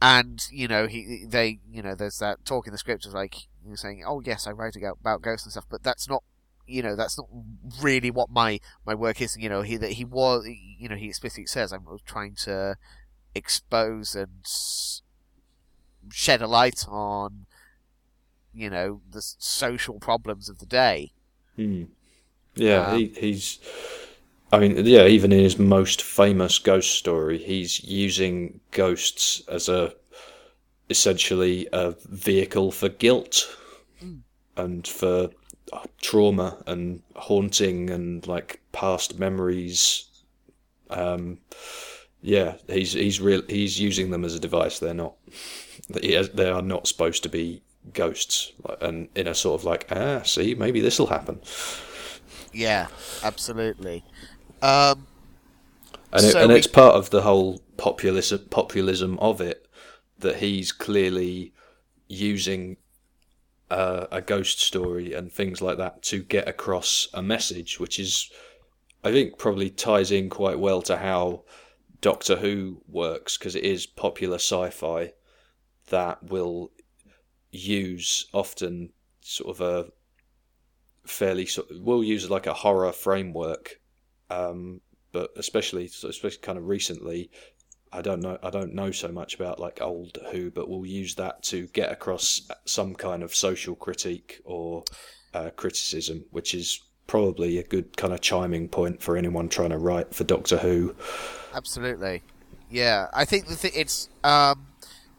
[0.00, 3.48] and you know, he they you know, there's that talk in the script of like
[3.62, 6.22] you know, saying, "Oh yes, I write about, ghosts and stuff," but that's not,
[6.66, 7.28] you know, that's not
[7.80, 9.36] really what my my work is.
[9.38, 12.76] You know, he that he was, you know, he explicitly says, "I'm trying to
[13.34, 14.46] expose and
[16.12, 17.46] shed a light on."
[18.52, 21.12] You know the social problems of the day.
[21.58, 21.88] Mm.
[22.56, 23.58] Yeah, Um, he, he's.
[24.52, 29.94] I mean, yeah, even in his most famous ghost story, he's using ghosts as a
[30.90, 33.48] essentially a vehicle for guilt
[34.02, 34.22] Mm.
[34.56, 35.30] and for
[35.72, 40.04] uh, trauma and haunting and like past memories.
[40.90, 41.38] Um,
[42.22, 43.42] yeah, he's he's real.
[43.48, 44.78] He's using them as a device.
[44.78, 45.14] They're not.
[46.00, 47.62] He they are not supposed to be
[47.92, 51.40] ghosts, and in a sort of like, ah, see, maybe this will happen.
[52.52, 52.88] Yeah,
[53.22, 54.02] absolutely.
[54.62, 55.06] Um,
[56.12, 59.66] and, it, So and we- it's part of the whole populism populism of it
[60.18, 61.52] that he's clearly
[62.08, 62.78] using
[63.70, 68.30] uh, a ghost story and things like that to get across a message, which is,
[69.04, 71.42] I think, probably ties in quite well to how
[72.00, 75.12] Doctor Who works because it is popular sci-fi
[75.86, 76.70] that will
[77.50, 79.90] use often sort of a
[81.08, 83.80] fairly sort of, will use like a horror framework
[84.30, 84.80] um,
[85.12, 87.30] but especially especially kind of recently
[87.92, 91.14] I don't know I don't know so much about like old Who but we'll use
[91.14, 94.84] that to get across some kind of social critique or
[95.32, 99.78] uh, criticism which is probably a good kind of chiming point for anyone trying to
[99.78, 100.94] write for Doctor Who
[101.54, 102.22] Absolutely.
[102.70, 104.66] Yeah, I think the th- it's um,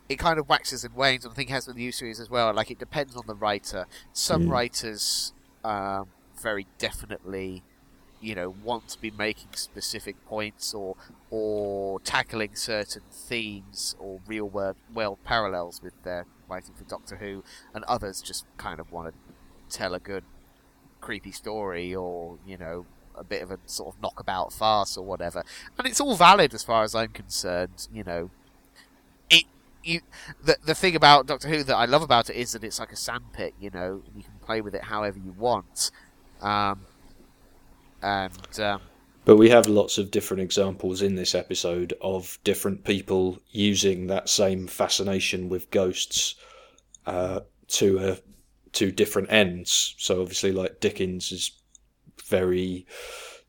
[0.09, 2.19] it kind of waxes and wanes, and I think it has with the new series
[2.19, 2.53] as well.
[2.53, 3.85] Like it depends on the writer.
[4.13, 4.49] Some Mm.
[4.49, 5.33] writers
[5.63, 6.07] um,
[6.41, 7.63] very definitely,
[8.21, 10.95] you know, want to be making specific points or
[11.29, 17.43] or tackling certain themes or real world world parallels with their writing for Doctor Who,
[17.73, 20.23] and others just kind of want to tell a good
[21.01, 22.85] creepy story or you know
[23.15, 25.43] a bit of a sort of knockabout farce or whatever
[25.77, 27.87] and it's all valid as far as I'm concerned.
[27.91, 28.29] You know,
[29.87, 30.01] you
[30.43, 32.91] the the thing about Doctor Who that I love about it is that it's like
[32.91, 33.53] a sandpit.
[33.59, 35.91] You know, you can play with it however you want,
[36.41, 36.81] um,
[38.01, 38.81] and um,
[39.25, 44.29] But we have lots of different examples in this episode of different people using that
[44.29, 46.35] same fascination with ghosts
[47.05, 48.17] uh, to a,
[48.73, 49.95] to different ends.
[49.97, 51.51] So obviously, like Dickens is
[52.25, 52.85] very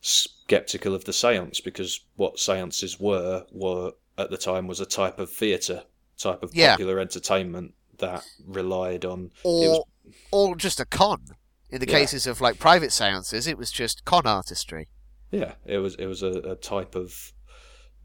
[0.00, 5.18] skeptical of the séance because what séances were were at the time was a type
[5.18, 5.84] of theatre,
[6.18, 6.72] type of Yeah.
[6.72, 9.30] popular entertainment that relied on.
[9.44, 9.84] or was-
[10.32, 11.24] or just a con.
[11.70, 11.98] In the Yeah.
[11.98, 14.88] cases of like private seances, it was just con artistry.
[15.30, 17.32] Yeah, it was it was a, a type of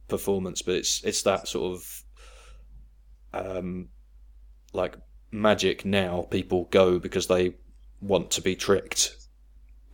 [0.10, 2.04] performance, but it's it's that sort of
[3.34, 3.90] um,
[4.74, 4.96] like
[5.32, 5.86] magic.
[5.86, 7.56] Now people go because they
[8.02, 9.16] want to be tricked.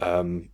[0.02, 0.50] Um,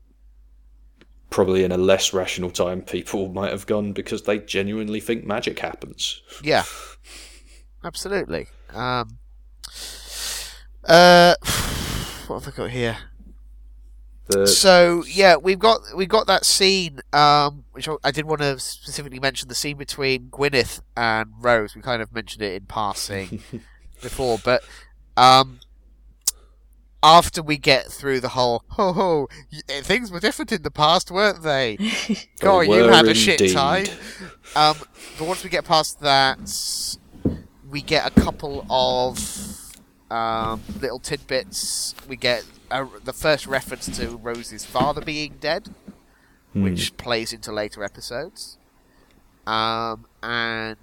[1.30, 5.60] probably in a less rational time, people might have gone because they genuinely think magic
[5.60, 6.22] happens.
[6.44, 6.64] Yeah,
[7.86, 8.48] absolutely.
[8.74, 9.18] Um,
[10.84, 11.36] uh,
[12.28, 12.98] what have I got here?
[14.28, 18.58] The, So yeah, we've got we've got that scene, um, which I- did want to
[18.60, 21.76] specifically mention the scene between Gwyneth and Rose.
[21.76, 23.44] We kind of mentioned it in passing
[24.02, 24.64] before, but
[25.16, 25.60] um,
[27.04, 30.72] after we get through the whole ho ho, y- eh, things were different in the
[30.72, 31.78] past, weren't they?
[32.40, 33.86] God, you had a shit time.
[34.56, 34.76] Um,
[35.20, 36.40] but once we get past that,
[37.76, 39.76] we get a couple of
[40.10, 41.94] um, little tidbits.
[42.08, 45.68] We get a, the first reference to Rose's father being dead,
[46.54, 46.64] Hmm.
[46.64, 48.58] which plays into later episodes.
[49.46, 50.78] Um, and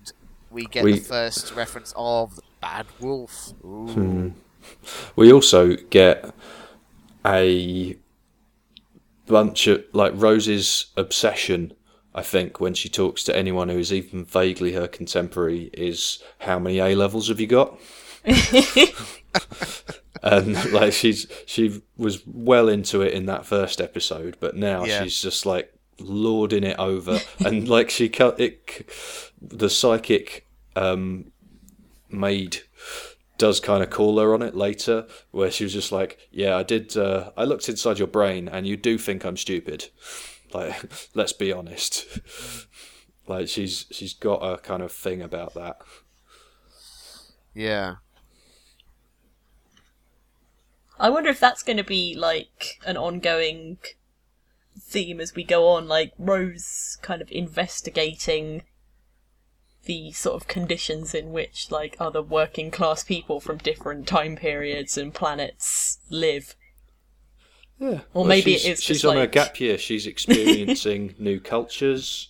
[0.51, 3.55] we get We- the first reference of the bad wolf.
[3.64, 3.88] Ooh.
[3.88, 4.28] Hmm.
[5.16, 6.34] We also get
[7.24, 7.97] a
[9.26, 11.72] bunch of like Rose's obsession.
[12.15, 16.59] I think when she talks to anyone who is even vaguely her contemporary, is how
[16.59, 17.79] many A levels have you got?
[20.23, 25.03] and like she's she was well into it in that first episode, but now Yeah.
[25.03, 28.87] she's just like lording it over, and like she cut it,
[29.41, 30.47] the psychic
[30.77, 31.33] um,
[32.11, 32.59] maid
[33.39, 36.63] does kind of call her on it later, where she was just like, "Yeah, I
[36.63, 36.97] did.
[36.97, 39.89] Uh, I looked inside your brain, and you do think I'm stupid.
[40.55, 42.20] Like, let's be honest.
[43.26, 45.78] like, she's she's got a kind of thing about that.
[47.55, 47.96] Yeah.
[50.98, 53.78] I wonder if that's going to be like an ongoing
[54.78, 58.62] theme as we go on, like Rose kind of investigating
[59.84, 64.96] the sort of conditions in which like other working class people from different time periods
[64.96, 66.55] and planets live.
[67.83, 68.01] Yeah.
[68.14, 69.76] Or maybe she's, it's she's on her like- gap year.
[69.76, 72.28] She's experiencing new cultures.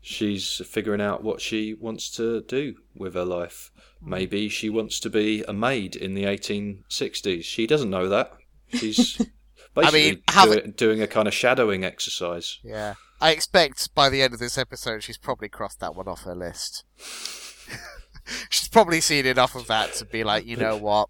[0.00, 3.70] She's figuring out what she wants to do with her life.
[4.00, 7.44] Maybe she wants to be a maid in the 1860s.
[7.44, 8.32] She doesn't know that.
[8.72, 9.20] She's
[9.74, 12.58] basically mean, have do- doing a kind of shadowing exercise.
[12.64, 12.94] Yeah.
[13.20, 16.34] I expect by the end of this episode, she's probably crossed that one off her
[16.36, 16.84] list.
[18.48, 21.08] she's probably seen enough of that to be like, you know what?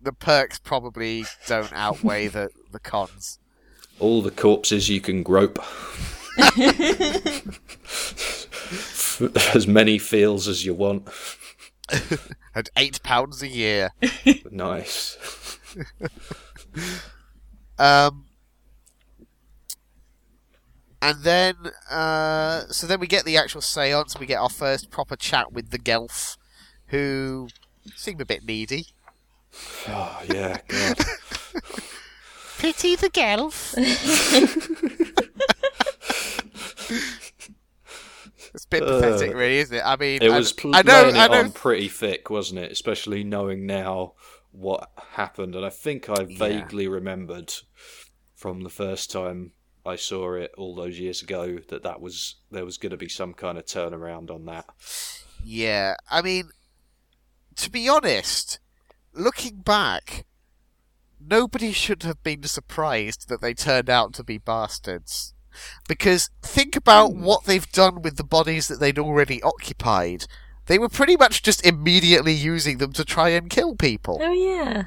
[0.00, 3.38] The perks probably don't outweigh the, the cons.
[3.98, 5.58] All the corpses you can grope.
[9.54, 11.08] as many feels as you want.
[12.54, 13.90] At eight pounds a year.
[14.50, 15.16] Nice.
[17.78, 18.26] Um,
[21.00, 21.54] and then,
[21.90, 24.18] uh, so then we get the actual seance.
[24.18, 26.36] We get our first proper chat with the Gelth,
[26.88, 27.48] who
[27.94, 28.88] seem a bit needy.
[29.88, 30.98] Oh yeah, God.
[32.58, 33.74] Pity the Gelth.
[38.54, 39.82] it's a bit pathetic, really, isn't it?
[39.84, 41.40] I mean, It I- was pl- I know, laying I know.
[41.40, 42.72] on pretty thick, wasn't it?
[42.72, 44.14] Especially knowing now
[44.50, 46.38] what happened, and I think I Yeah.
[46.38, 47.52] vaguely remembered
[48.34, 49.52] from the first time
[49.84, 53.08] I saw it all those years ago that that was there was going to be
[53.08, 54.66] some kind of turnaround on that.
[55.44, 56.50] Yeah, I mean,
[57.56, 58.58] to be honest,
[59.14, 60.24] looking back,
[61.20, 65.34] nobody should have been surprised that they turned out to be bastards.
[65.88, 70.26] Because think about what they've done with the bodies that they'd already occupied.
[70.66, 74.18] They were pretty much just immediately using them to try and kill people.
[74.20, 74.84] Oh yeah.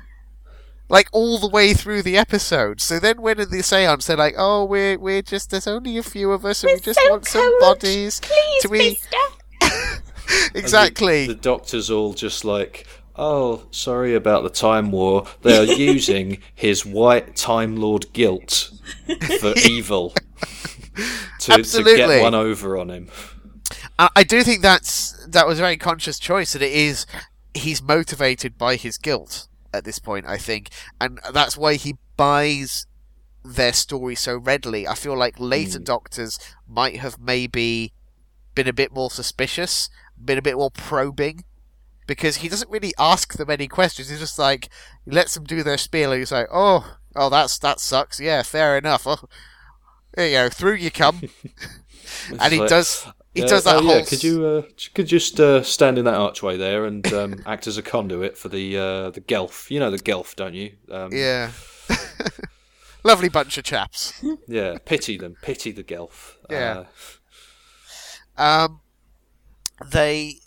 [0.88, 2.80] Like all the way through the episode.
[2.80, 6.04] So then when in the seance they're like, Oh, we're we're just there's only a
[6.04, 8.20] few of us and we just so want some bodies.
[8.22, 9.00] Please, to we.
[10.56, 11.28] Exactly.
[11.28, 15.26] The, the doctor's all just like, "Oh, sorry about the Time War.
[15.42, 18.72] They are using his white Time Lord guilt
[19.40, 20.14] for evil
[21.40, 23.10] to, to get one over on him."
[23.98, 27.06] I, I do think that's that was a very conscious choice, and it is
[27.54, 30.26] he's motivated by his guilt at this point.
[30.28, 32.88] I think, and that's why he buys
[33.44, 34.88] their story so readily.
[34.88, 35.84] I feel like later hmm.
[35.84, 37.94] doctors might have maybe
[38.56, 39.90] been a bit more suspicious,
[40.24, 41.44] been a bit more probing.
[42.12, 44.10] Because he doesn't really ask them any questions.
[44.10, 44.70] He's just like
[45.06, 46.12] he lets them do their spiel.
[46.12, 48.20] And he's like, "Oh, oh, that's that sucks.
[48.20, 49.06] Yeah, fair enough.
[49.06, 49.28] Oh,
[50.14, 50.50] there you go.
[50.50, 51.22] Through you come."
[52.40, 54.04] and he like, does he Yeah, does that oh, whole yeah.
[54.04, 54.62] Could you uh,
[54.94, 58.38] could you just uh, stand in that archway there and um, act as a conduit
[58.38, 59.70] for the uh, the Gelth?
[59.70, 60.74] You know the Gelth, don't you?
[60.90, 61.52] Um, yeah
[63.04, 64.14] lovely bunch of chaps.
[64.48, 66.36] Yeah, pity them, pity the Gelth.
[66.50, 66.86] Yeah.
[68.38, 68.82] Uh, Um,
[69.92, 70.41] they,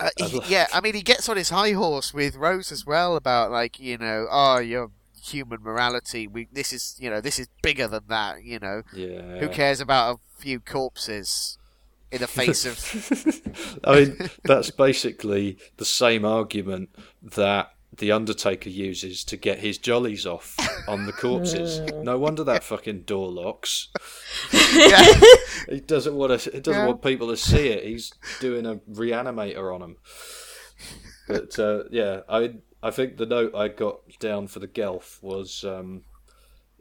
[0.00, 3.16] uh, he- yeah, I mean, he gets on his high horse with Rose as well
[3.16, 4.90] about like you know, oh, your
[5.22, 6.26] human morality.
[6.26, 8.44] We this is you know this is bigger than that.
[8.44, 9.38] You know, yeah.
[9.38, 11.58] who cares about a few corpses
[12.10, 16.90] in the face of I mean, that's basically the same argument
[17.22, 20.56] that the Undertaker uses to get his jollies off
[20.88, 21.80] on the corpses.
[22.02, 23.88] No wonder that fucking door locks.
[24.52, 25.20] yeah.
[25.68, 26.50] He doesn't want to.
[26.50, 26.86] He doesn't Yeah.
[26.86, 27.84] want people to see it.
[27.84, 29.96] He's doing a reanimator on them.
[31.28, 35.62] But uh, yeah, I I think the note I got down for the Gelth was
[35.64, 36.02] um,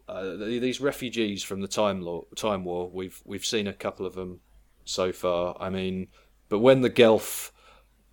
[0.07, 2.89] uh, these refugees from the time law, time war.
[2.89, 4.39] We've we've seen a couple of them
[4.86, 5.55] so far.
[5.60, 6.07] I mean,
[6.47, 7.51] but when the Gelth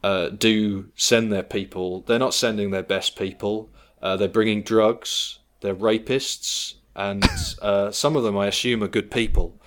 [0.06, 3.70] uh, do send their people, they're not sending their best people.
[4.00, 5.40] Uh, they're bringing drugs.
[5.62, 7.24] They're rapists, and
[7.62, 9.60] uh, some of them, I assume, are good people.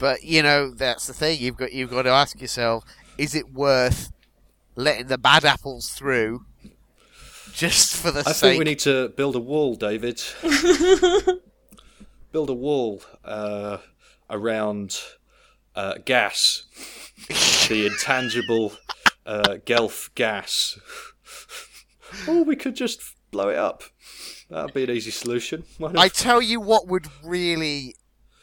[0.00, 1.38] But you know that's the thing.
[1.40, 2.84] You've got you've got to ask yourself:
[3.18, 4.10] Is it worth
[4.74, 6.46] letting the bad apples through
[7.52, 8.28] just for the sake?
[8.28, 8.50] I sake?
[8.52, 10.22] think we need to build a wall, David.
[12.32, 13.76] build a wall uh,
[14.30, 14.98] around
[15.76, 16.64] uh, gas,
[17.68, 18.74] the intangible
[19.26, 20.78] uh, Gelth gas.
[22.28, 23.00] or we could just
[23.30, 23.82] blow it up.
[24.48, 25.64] That'd be an easy solution.
[25.96, 27.94] I tell you what would really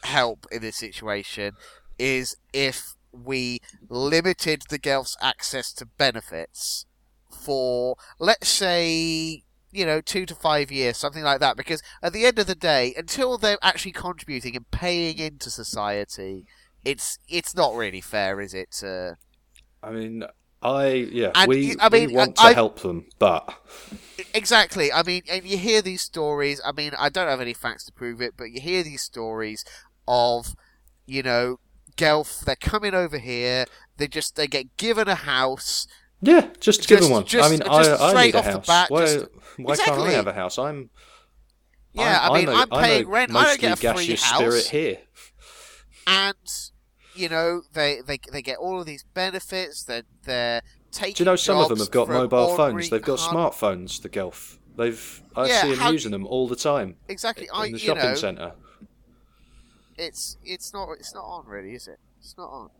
[0.04, 1.52] help in this situation
[1.98, 6.86] is if we limited the Gelth's access to benefits
[7.30, 11.56] for, let's say, you know, two to five years, something like that.
[11.56, 16.46] Because at the end of the day, until they're actually contributing and paying into society,
[16.90, 18.82] it's it's not really fair, is it?
[19.82, 20.24] I mean,
[20.62, 20.86] I
[21.20, 23.42] yeah, And we, you- I mean, we want I- to help them, but
[24.34, 24.92] Exactly.
[24.92, 26.60] I mean, and you hear these stories.
[26.64, 29.64] I mean, I don't have any facts to prove it, but you hear these stories
[30.06, 30.54] of,
[31.06, 31.60] you know,
[31.96, 32.44] Gelth.
[32.44, 33.64] They're coming over here.
[33.96, 35.86] They just they get given a house.
[36.20, 37.24] yeah, just, Just- them one.
[37.24, 38.66] just- I mean, just I, I straight need a off the house.
[38.66, 39.26] bat, why just-
[39.58, 40.58] why can't I have a house?
[40.58, 40.90] I'm
[41.92, 43.36] Yeah, I'm, I mean, I'm, I'm a, paying I'm a rent.
[43.36, 44.34] I don't get a free house.
[44.36, 44.98] spirit here.
[46.06, 46.36] and
[47.18, 49.82] you know they they they get all of these benefits.
[49.84, 50.62] They're they're
[50.92, 51.14] taking.
[51.14, 52.90] Do you know some of them have got mobile phones?
[52.90, 54.00] They've got hard- smartphones.
[54.02, 54.58] The Gelth.
[54.76, 55.22] They've.
[55.34, 57.48] I Yeah, see them using them all the time Exactly.
[57.50, 58.52] I in the you shopping know centre.
[59.96, 61.98] it's it's not it's not on really, is it?
[62.20, 62.70] It's not on.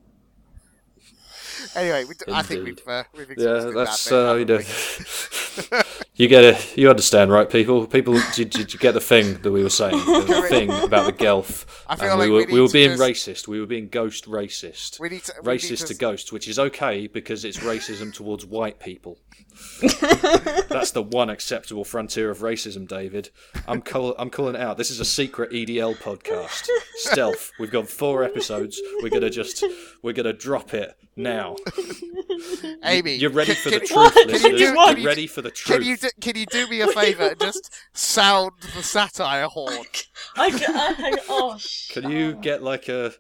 [1.75, 5.83] Anyway, we d- I think we've uh, we've Yeah, that's that bit, uh, you know.
[6.15, 6.77] you get it.
[6.77, 7.87] You understand, right, people?
[7.87, 9.99] People, did, did you get the thing that we were saying?
[10.29, 11.65] The thing about the Gelth.
[11.89, 13.49] I feel like we we were, we need were being just- racist.
[13.49, 15.01] We were being ghost racist.
[15.01, 18.13] We need to we need racist to to- ghost, which is okay because it's racism
[18.15, 19.19] towards white people.
[19.81, 23.31] That's the one acceptable frontier of racism, David.
[23.67, 24.77] I'm call- I'm calling it out.
[24.77, 27.51] This is a secret EDL podcast, stealth.
[27.59, 28.81] We've got four episodes.
[29.03, 29.65] We're gonna just
[30.03, 31.28] we're gonna drop it now.
[32.85, 34.13] Amy, You're ready can- for can- the What?
[34.13, 34.99] truth, Can you do, you're what?
[35.03, 35.79] ready for the truth.
[35.81, 39.85] Can you do, can you do me a favour and just sound the satire horn?
[40.37, 41.59] I, ca- I, hang- oh,
[41.91, 43.13] Can you get like a,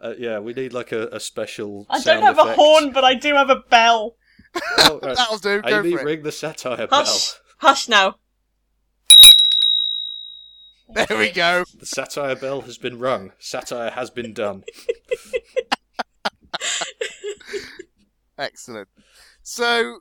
[0.00, 0.38] a yeah?
[0.38, 1.86] We need like a, a special.
[1.90, 4.16] I don't sound have a horn, but I do have a bell.
[4.78, 5.16] Oh, right.
[5.16, 5.62] That'll do.
[5.62, 6.04] Go Amy, for it.
[6.04, 8.16] ring the satire Hush, hush now.
[10.94, 11.64] There we go.
[11.78, 13.32] The satire bell has been rung.
[13.38, 14.64] Satire has been done.
[18.42, 18.88] Excellent.
[19.42, 20.00] So,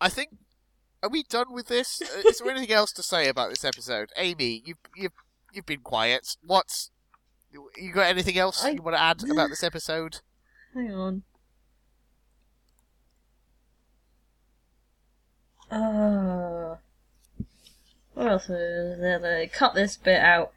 [0.00, 0.30] I think
[1.02, 2.02] are we done with this?
[2.02, 4.62] Uh, Is there anything else to say about this episode, Amy?
[4.64, 5.12] You've you've
[5.52, 6.36] you've been quiet.
[6.44, 6.90] What's
[7.52, 10.20] you got anything else I- you want to add about this episode?
[10.74, 11.22] Hang on.
[15.70, 16.76] Uh,
[18.14, 19.46] what else is there?
[19.48, 20.52] Cut this bit out.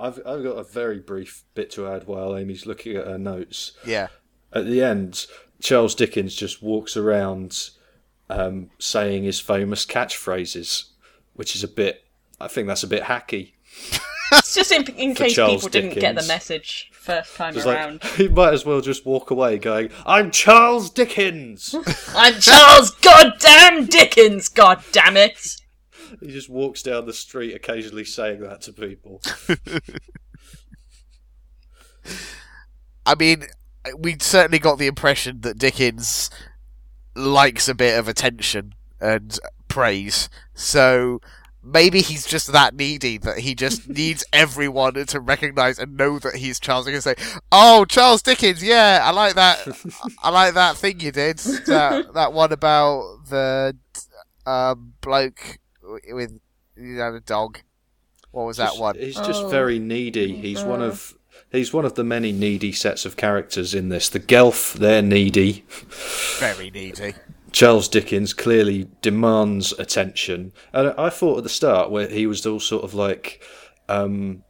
[0.00, 3.72] I've I've got a very brief bit to add while Amy's looking at her notes.
[3.86, 4.08] Yeah.
[4.52, 5.26] At the end,
[5.60, 7.70] Charles Dickens just walks around
[8.28, 10.90] um, saying his famous catchphrases,
[11.34, 12.04] which is a bit.
[12.40, 13.52] I think that's a bit hacky.
[14.32, 18.04] It's just in, in case Charles people didn't get the message first time Just around.
[18.04, 21.74] like he might as well just walk away going, "I'm Charles Dickens."
[22.14, 24.48] I'm Charles Goddamn Dickens.
[24.48, 25.56] God damn it!
[26.20, 29.22] He just walks down the street, occasionally saying that to people.
[33.06, 33.46] I mean,
[33.98, 36.30] we certainly got the impression that Dickens
[37.14, 39.38] likes a bit of attention and
[39.68, 40.28] praise.
[40.54, 41.20] So,
[41.62, 46.36] maybe he's just that needy that he just needs everyone to recognise and know that
[46.36, 47.04] he's Charles Dickens.
[47.04, 47.16] Say,
[47.50, 49.66] "Oh, Charles Dickens, yeah, I like that.
[50.22, 51.38] I like that thing you did.
[51.38, 53.76] That that one about the
[54.46, 55.58] um, bloke
[56.12, 56.38] with
[56.76, 57.58] you know the dog.
[58.30, 58.96] What was that Just- one?
[58.96, 59.48] He's just Oh.
[59.48, 60.36] very needy.
[60.36, 60.86] He's one Uh.
[60.86, 61.14] of
[61.50, 64.08] he's one of the many needy sets of characters in this.
[64.08, 65.64] The Gelth, they're needy.
[66.38, 67.14] Very needy.
[67.52, 72.60] Charles Dickens clearly demands attention, and I thought at the start where he was all
[72.60, 73.42] sort of like,
[73.88, 74.44] um,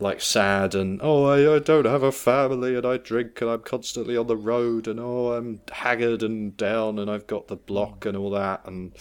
[0.00, 3.60] like sad and oh I, I don't have a family and I drink and I'm
[3.60, 8.06] constantly on the road and oh I'm haggard and down and I've got the block
[8.06, 8.92] and all that and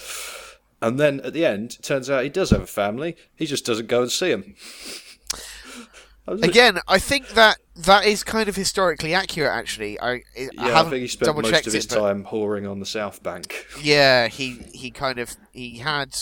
[0.81, 3.15] and then at the end it turns out he does have a family.
[3.35, 4.55] He just doesn't go and see him.
[6.27, 9.51] I was a bit- Again, I think that that is kind of historically accurate.
[9.51, 12.69] Actually, I, I yeah, I haven't think he spent most of his it, time whoring
[12.69, 13.65] on the South Bank.
[13.81, 16.15] yeah, he he kind of he had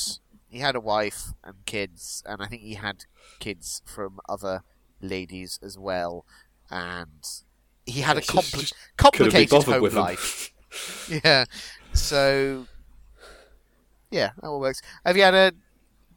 [0.47, 3.03] he had a wife and kids, and I think he had
[3.39, 4.64] kids from other
[5.01, 6.26] ladies as well,
[6.72, 7.24] and
[7.86, 10.53] he had a Just- compli- complicated home life.
[11.10, 11.45] Yeah,
[11.93, 12.68] so
[14.12, 14.82] yeah, that all works.
[15.05, 15.51] Have you had a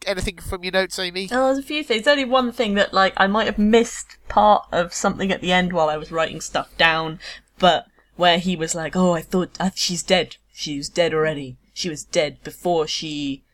[0.06, 1.28] anything from your notes, Amy?
[1.30, 2.06] Oh, there's a few things.
[2.06, 5.72] Only one thing that, like, I might have missed part of something at the end
[5.72, 7.18] while I was writing stuff down,
[7.58, 7.86] but
[8.16, 10.36] where he was like, "Oh, I thought I, she's dead.
[10.52, 11.56] She was dead already.
[11.72, 13.44] She was dead before she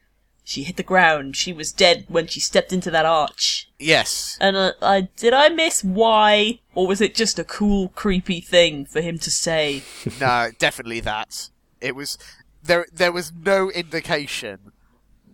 [0.45, 1.37] she hit the ground.
[1.37, 4.37] She was dead when she stepped into that arch." Yes.
[4.41, 8.85] And uh, I did I miss why, or was it just a cool, creepy thing
[8.85, 9.83] for him to say?
[10.21, 11.51] no, definitely that.
[11.81, 12.19] It was
[12.67, 12.87] there.
[12.93, 14.73] There was no indication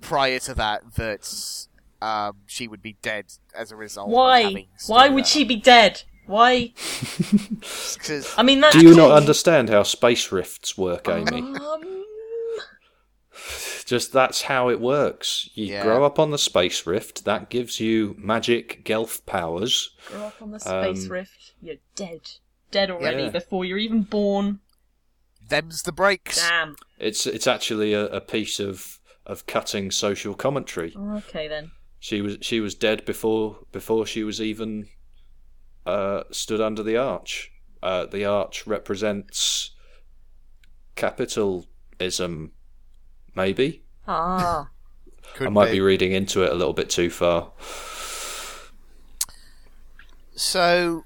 [0.00, 1.66] prior to that that
[2.00, 4.08] um, she would be dead as a result.
[4.08, 4.42] Why?
[4.42, 5.28] having Why would up.
[5.28, 6.02] she be dead?
[6.26, 6.72] Why?
[6.76, 11.40] 'Cause- I mean, that's Do you not understand how space rifts work, Amy?
[11.42, 12.04] Um,
[13.84, 15.50] Just that's how it works.
[15.54, 15.82] You Yeah.
[15.82, 19.90] grow up on the space rift, that gives you magic Gelth powers.
[20.06, 21.52] grow up on the space Um, rift.
[21.60, 22.20] You're dead.
[22.70, 23.30] Dead already Yeah.
[23.30, 24.60] before you're even born.
[25.48, 26.46] Them's the breaks.
[26.48, 26.76] Damn.
[26.98, 30.94] It's it's actually a, a piece of of cutting social commentary.
[30.98, 31.72] Okay then.
[32.00, 34.88] She was she was dead before before she was even
[35.86, 37.52] uh, stood under the arch.
[37.82, 39.72] Uh, the arch represents
[40.94, 42.52] capitalism,
[43.34, 43.82] maybe.
[44.06, 44.68] Ah.
[45.34, 45.72] Could I might be.
[45.72, 47.52] be reading into it a little bit too far.
[50.34, 51.04] So,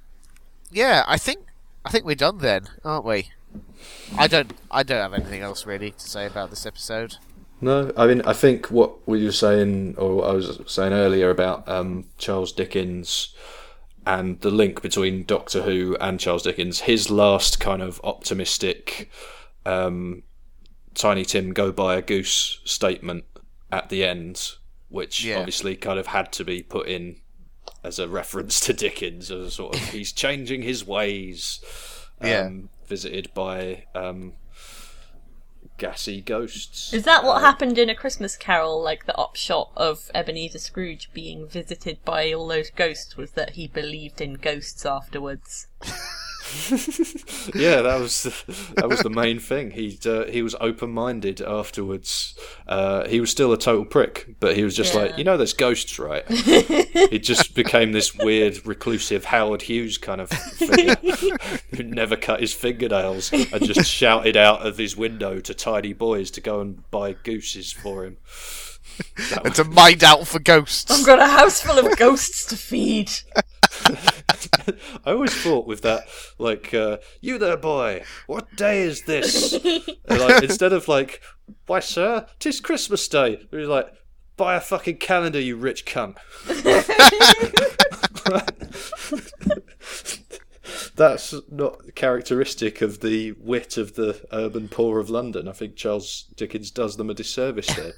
[0.70, 1.46] yeah, I think
[1.84, 3.30] I think we're done then, aren't we?
[4.16, 7.16] I don't I don't have anything else really to say about this episode.
[7.60, 11.30] No, I mean, I think what we were saying, or what I was saying earlier
[11.30, 13.34] about um, Charles Dickens
[14.06, 19.10] and the link between Doctor Who and Charles Dickens, his last kind of optimistic
[19.64, 20.22] um,
[20.94, 23.24] Tiny Tim go buy a goose statement
[23.72, 24.52] at the end,
[24.88, 25.38] which Yeah.
[25.38, 27.16] obviously kind of had to be put in
[27.82, 31.60] as a reference to Dickens, as a sort of he's changing his ways.
[32.20, 32.50] Um, Yeah.
[32.86, 34.34] Visited by um,
[35.78, 36.92] gassy ghosts.
[36.92, 38.82] Is that what Uh, happened in A Christmas Carol?
[38.82, 43.66] Like the upshot of Ebenezer Scrooge being visited by all those ghosts was that he
[43.66, 45.66] believed in ghosts afterwards.
[47.54, 48.22] yeah, that was
[48.76, 49.70] that was the main thing.
[49.72, 52.34] He uh, he was open minded afterwards.
[52.66, 55.00] Uh, he was still a total prick, but he was just Yeah.
[55.02, 56.26] like, you know, there's ghosts, right?
[56.30, 60.96] he just became this weird, reclusive Howard Hughes kind of figure
[61.74, 66.30] who never cut his fingernails and just shouted out of his window to tiny boys
[66.32, 68.16] to go and buy gooses for him.
[69.30, 70.90] That And to mind out for ghosts.
[70.90, 73.10] I've got a house full of ghosts to feed.
[75.04, 76.04] I always thought with that,
[76.38, 79.52] like, uh, you there, boy, what day is this?
[79.52, 81.22] And, like, instead of like,
[81.66, 83.46] why, sir, tis Christmas Day.
[83.50, 83.92] It was like,
[84.36, 86.16] buy a fucking calendar, you rich cunt.
[90.94, 95.48] That's not characteristic of the wit of the urban poor of London.
[95.48, 97.92] I think Charles Dickens does them a disservice there.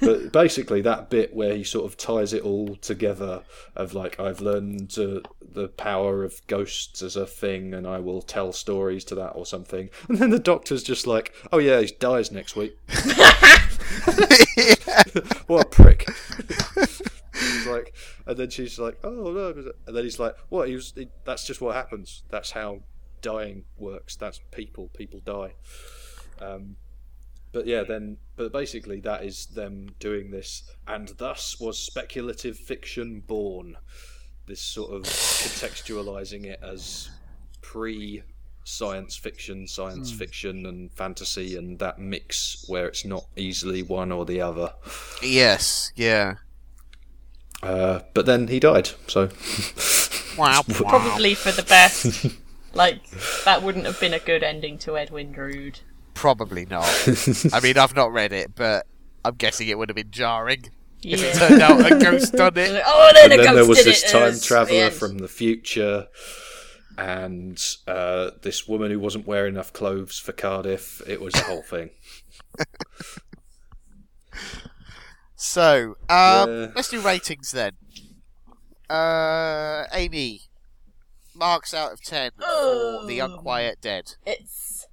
[0.00, 3.42] but basically, that bit where he sort of ties it all together
[3.74, 8.22] of like, I've learned uh, the power of ghosts as a thing, and I will
[8.22, 9.90] tell stories to that or something.
[10.08, 12.76] And then the doctor's just like, oh yeah, he dies next week.
[15.46, 16.08] what a prick.
[17.38, 17.94] He's like,
[18.26, 20.68] and then she's like, "Oh no!" And then he's like, "What?
[20.68, 20.92] He was.
[20.96, 22.22] He, that's just what happens.
[22.30, 22.80] That's how
[23.22, 24.16] dying works.
[24.16, 24.90] That's people.
[24.96, 25.54] People die."
[26.40, 26.76] Um,
[27.52, 33.20] but yeah, then, but basically, that is them doing this, and thus was speculative fiction
[33.20, 33.76] born.
[34.46, 37.10] This sort of contextualizing it as
[37.62, 38.22] pre
[38.64, 40.18] science fiction, science Hmm.
[40.18, 44.72] fiction, and fantasy, and that mix where it's not easily one or the other.
[45.22, 46.36] Yes, yeah.
[47.64, 49.28] Uh, but then he died, so
[50.38, 50.62] Wow.
[50.68, 50.88] wow.
[50.88, 52.26] Probably for the best.
[52.74, 53.08] like,
[53.44, 55.80] that wouldn't have been a good ending to Edwin Drood.
[56.14, 56.84] Probably not.
[57.52, 58.86] I mean, I've not read it, but
[59.24, 60.66] I'm guessing it would have been jarring.
[61.02, 61.48] If it Yeah.
[61.48, 62.82] turned out a ghost done it.
[62.84, 64.08] oh, then and a then ghost there was did this it.
[64.10, 66.08] time It's the traveler from the future,
[66.98, 71.00] and uh, this woman who wasn't wearing enough clothes for Cardiff.
[71.06, 71.90] It was a whole thing.
[75.44, 76.66] So, um, Yeah.
[76.74, 77.72] let's do ratings then.
[78.88, 80.40] Uh, Amy,
[81.34, 84.14] marks out of 10 for The Unquiet Dead.
[84.24, 84.86] It's.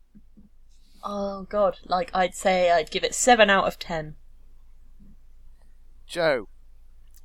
[1.04, 4.18] Oh god, like I'd say I'd give it 7 out of 10.
[6.06, 6.50] Joe,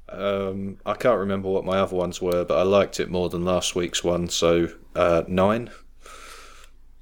[0.09, 3.45] Um, I can't remember what my other ones were, but I liked it more than
[3.45, 5.71] last week's one, so uh, nine.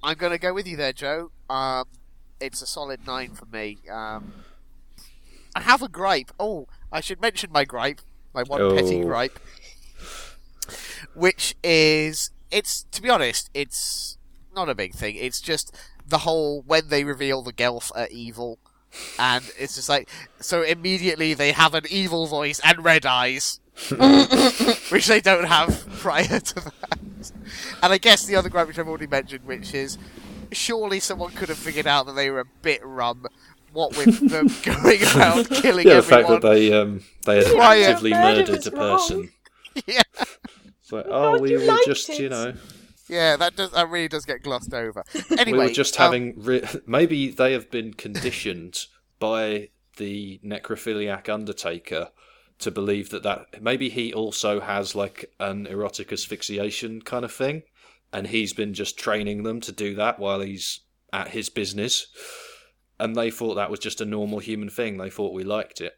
[0.03, 1.31] I'm going to go with you there, Joe.
[1.51, 1.85] Um,
[2.41, 3.77] it's a solid 9 for me.
[3.91, 4.33] Um,
[5.55, 6.31] I have a gripe.
[6.39, 8.01] Oh, I should mention my gripe,
[8.35, 9.07] my one petty Oh.
[9.07, 9.39] gripe,
[11.15, 14.19] which is it's to be honest, it's
[14.55, 15.17] not a big thing.
[15.17, 15.75] It's just
[16.07, 18.59] the whole when they reveal the Gelth are evil,
[19.19, 20.09] and it's just like
[20.41, 23.61] so immediately they have an evil voice and red eyes,
[24.91, 26.99] which they don't have prior to that.
[27.83, 29.99] And I guess the other gripe which I've already mentioned, which is
[30.53, 33.27] surely someone could have figured out that they were a bit rum.
[33.75, 37.89] What with them going around killing Yeah, the fact that they um, they had Quiet.
[37.89, 38.99] actively Murder murdered was a wrong.
[38.99, 39.31] person.
[39.87, 40.03] yeah.
[40.81, 42.21] It's like, God, oh, we were just, it.
[42.21, 42.55] you know,
[43.09, 45.03] Yeah, that does that really does get glossed over.
[45.37, 46.35] Anyway, we were just um, having.
[46.37, 48.87] Re- maybe they have been conditioned
[49.19, 52.11] by the necrophiliac Undertaker
[52.61, 57.63] to believe that that maybe he also has like an erotic asphyxiation kind of thing,
[58.13, 60.81] and he's been just training them to do that while he's
[61.13, 62.07] at his business.
[62.99, 64.99] And they thought that was just a normal human thing.
[64.99, 65.95] They thought we liked it.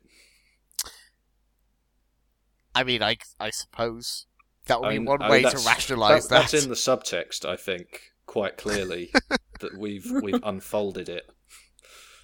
[2.74, 4.26] I mean, I I suppose
[4.66, 6.50] that would be I mean- one I mean, way to rationalise that- that.
[6.50, 9.10] That's in the subtext, I think, quite clearly
[9.60, 11.30] that we've we've unfolded it.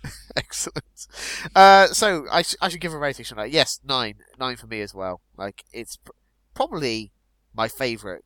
[0.36, 1.06] Excellent.
[1.54, 3.48] Uh, so I, sh- I should give a rating, shouldn't I?
[3.50, 5.20] Yes, nine, nine for me as well.
[5.36, 6.10] Like it's pr-
[6.54, 7.12] probably
[7.54, 8.22] my favourite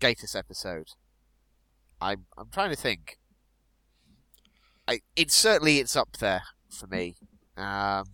[0.00, 0.88] Gatiss episode.
[2.00, 3.18] I'm I'm trying to think.
[4.86, 7.16] I it's certainly it's up there for me.
[7.56, 8.04] Um,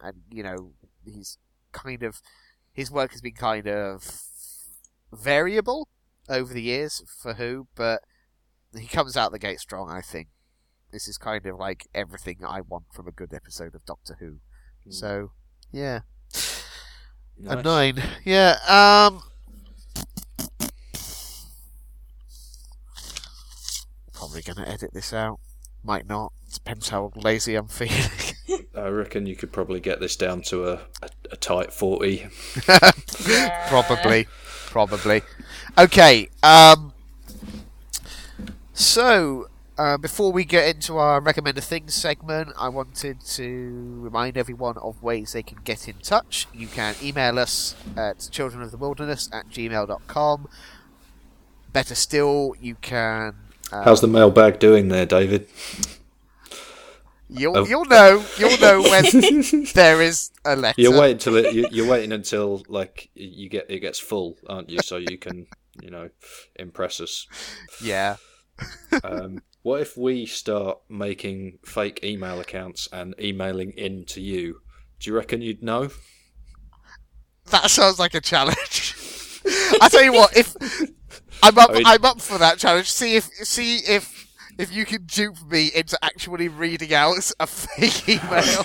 [0.00, 0.72] and you know
[1.04, 1.38] he's
[1.72, 2.20] kind of
[2.72, 4.22] his work has been kind of
[5.12, 5.88] variable
[6.28, 8.02] over the years for who, but
[8.76, 9.90] he comes out the gate strong.
[9.90, 10.28] I think
[10.92, 14.38] this is kind of like everything I want from a good episode of Doctor Who.
[14.90, 15.32] So
[15.72, 16.00] yeah,
[17.46, 18.02] a nine.
[18.24, 18.56] Yeah.
[18.66, 19.22] Um.
[24.12, 25.38] Probably gonna edit this out.
[25.84, 26.32] Might not.
[26.52, 28.10] Depends how lazy I'm feeling.
[28.74, 32.28] I reckon you could probably get this down to a, a, a tight 40.
[33.68, 34.26] probably.
[34.66, 35.22] Probably.
[35.76, 36.28] Okay.
[36.42, 36.92] Um.
[38.72, 44.76] So, uh, before we get into our recommended things segment, I wanted to remind everyone
[44.78, 46.46] of ways they can get in touch.
[46.52, 50.48] You can email us at childrenofthewilderness at gmail.com.
[51.72, 53.34] Better still, you can.
[53.72, 55.48] Uh, How's the mailbag doing there, David?
[57.28, 57.66] You'll, Oh.
[57.66, 58.24] you'll know.
[58.38, 59.04] You'll know when
[59.74, 60.80] there is a letter.
[60.80, 61.54] You're waiting till it.
[61.54, 64.78] You, you're waiting until like you get it gets full, aren't you?
[64.82, 65.46] So you can,
[65.82, 66.08] you know,
[66.56, 67.26] impress us.
[67.82, 68.16] Yeah.
[69.04, 74.60] Um, what if we start making fake email accounts and emailing in to you?
[74.98, 75.90] Do you reckon you'd know?
[77.50, 78.94] That sounds like a challenge.
[79.82, 80.56] I tell you what, if
[81.42, 82.90] I'm up, I mean- I'm up for that challenge.
[82.90, 84.26] See if see if
[84.58, 88.64] if you can dupe me into actually reading out a fake email.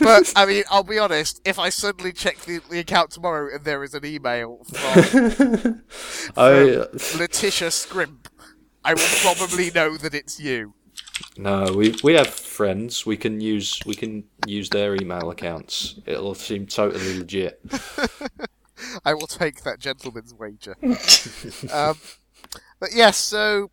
[0.00, 1.40] but I mean, I'll be honest.
[1.44, 5.82] If I suddenly check the, the account tomorrow and there is an email from
[6.36, 6.86] I
[7.18, 8.28] Letitia Scrimp,
[8.84, 10.74] I will probably know that it's you.
[11.36, 11.72] no.
[11.74, 13.04] We we have friends.
[13.04, 15.96] We can use we can use their email accounts.
[16.06, 17.60] It'll seem totally legit.
[19.04, 20.76] I will take that gentleman's wager.
[21.72, 21.98] um,
[22.80, 23.70] but yes, so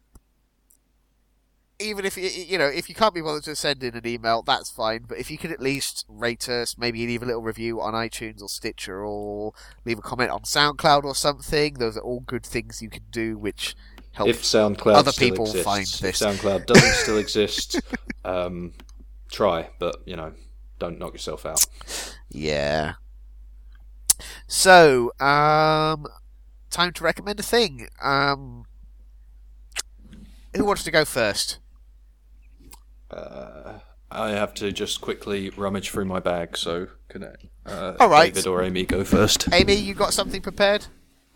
[1.80, 4.42] even if you you know if you can't be bothered to send in an email,
[4.42, 5.06] that's fine.
[5.08, 8.42] But if you can at least rate us, maybe leave a little review on iTunes
[8.42, 9.54] or Stitcher, or
[9.84, 11.76] leave a comment on SoundCloud or something.
[11.76, 13.76] Those are all good things you can do, which
[14.14, 14.30] help.
[14.30, 15.66] If SoundCloud Other people exists.
[15.66, 16.22] find If this.
[16.22, 17.82] SoundCloud doesn't still exist,
[18.24, 18.74] um,
[19.32, 20.34] try, but you know,
[20.80, 21.66] don't knock yourself out.
[22.30, 22.94] Yeah.
[24.48, 26.06] So, um,
[26.70, 27.88] time to recommend a thing.
[28.02, 28.66] Um,
[30.56, 31.60] who wants to go first?
[33.12, 33.80] Uh,
[34.12, 38.34] I have to just quickly rummage through my bag, so can I, uh, All right.
[38.34, 39.48] David or Amy go first?
[39.52, 40.88] Amy, you got something prepared?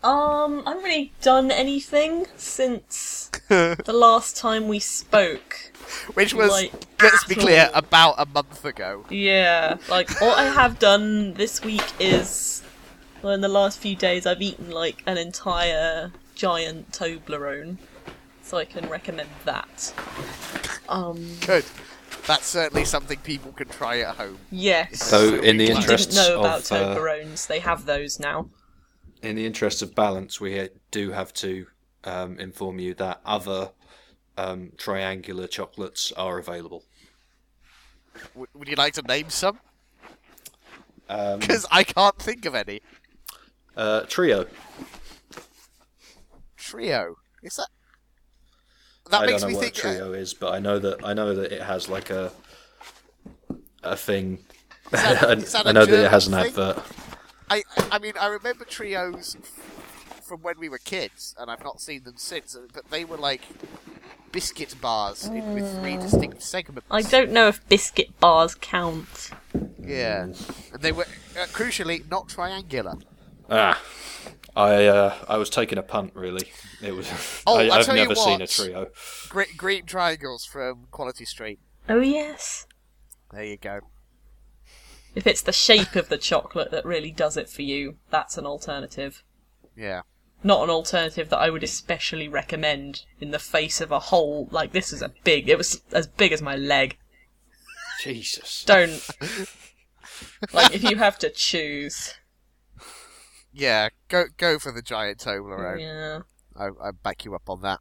[0.02, 5.72] Um, I haven't really done anything since the last time we spoke.
[6.14, 9.04] Which was, Like, let's be clear, about a month ago.
[9.10, 12.62] Yeah, like all I have done this week is,
[13.22, 17.78] well, in the last few days, I've eaten like an entire giant Toblerone,
[18.42, 19.92] so I can recommend that.
[20.88, 21.64] Um, Good.
[22.26, 24.38] That's certainly something people can try at home.
[24.50, 25.00] yes.
[25.00, 28.20] So, in the if you interests didn't know about of uh, Toblerones, they have those
[28.20, 28.50] now.
[29.22, 31.66] in the interest of balance, we do have to
[32.04, 33.70] um, inform you that other
[34.36, 36.84] um, triangular chocolates are available.
[38.34, 39.58] W- would you like to name some?
[41.08, 42.80] Um, Because I can't think of any.
[43.76, 44.46] Uh, trio.
[46.56, 47.16] Trio.
[47.42, 47.68] Is that?
[49.10, 49.78] That I makes don't know me what think.
[49.78, 52.32] a trio is, but I know that I know that it has like a
[53.82, 54.38] a thing.
[54.90, 56.46] that- I, is that I a know that it has an thing?
[56.46, 56.82] advert.
[57.52, 59.36] I, I mean, I remember trios
[60.22, 62.54] from when we were kids, and I've not seen them since.
[62.54, 63.40] uh, But they were like
[64.30, 66.86] biscuit bars in, with three distinct segments.
[66.88, 69.30] I don't know if biscuit bars count.
[69.82, 70.24] Yeah,
[70.72, 71.06] and they were
[71.36, 72.94] uh, crucially not triangular.
[73.50, 73.82] Ah,
[74.54, 76.12] I uh, I was taking a punt.
[76.14, 76.50] Really,
[76.82, 77.10] it was.
[77.46, 78.88] Oh, I, I'll I've tell you never seen a trio.
[79.28, 81.58] Great great triangles from Quality Street.
[81.88, 82.66] Oh yes.
[83.32, 83.80] There you go.
[85.14, 88.46] If it's the shape of the chocolate that really does it for you, that's an
[88.46, 89.24] alternative.
[89.76, 90.02] Yeah.
[90.42, 94.72] Not an alternative that I would especially recommend in the face of a whole like
[94.72, 96.96] this is a big it was as big as my leg.
[98.02, 98.64] Jesus.
[98.64, 99.06] Don't
[100.52, 102.14] like if you have to choose.
[103.52, 105.80] Yeah, go go for the giant Toblerone.
[105.80, 106.20] Yeah.
[106.56, 107.80] I, I back you up on that.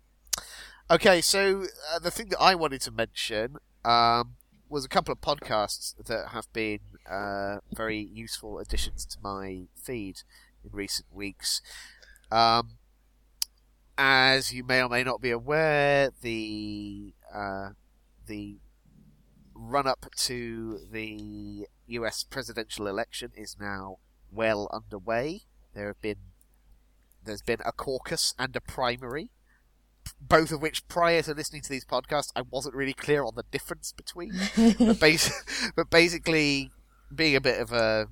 [0.92, 4.36] Okay, so uh, the thing that I wanted to mention um,
[4.68, 10.22] was a couple of podcasts that have been uh, very useful additions to my feed
[10.64, 11.62] in recent weeks.
[12.32, 12.78] Um,
[13.98, 17.70] as you may or may not be aware, the uh,
[18.26, 18.58] the
[19.54, 22.24] run up to the U.S.
[22.24, 23.98] presidential election is now
[24.32, 25.42] well underway.
[25.74, 26.18] There have been
[27.24, 29.30] there's been a caucus and a primary,
[30.22, 33.44] both of which, prior to listening to these podcasts, I wasn't really clear on the
[33.52, 34.34] difference between.
[34.80, 36.72] but, bas- but basically,
[37.14, 38.08] being a bit of a,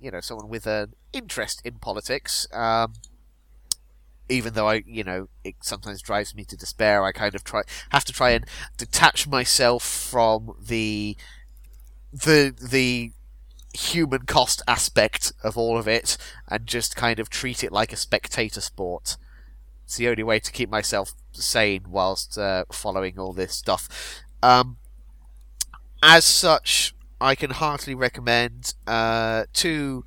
[0.00, 2.94] you know, someone with an interest in politics, um,
[4.28, 7.62] even though I, you know, it sometimes drives me to despair, I kind of try
[7.90, 8.46] have to try and
[8.76, 11.16] detach myself from the
[12.12, 13.12] the the
[13.74, 16.16] human cost aspect of all of it
[16.48, 19.16] and just kind of treat it like a spectator sport.
[19.84, 24.22] It's the only way to keep myself sane whilst uh, following all this stuff.
[24.42, 24.78] Um,
[26.02, 30.04] as such, I can heartily recommend uh, two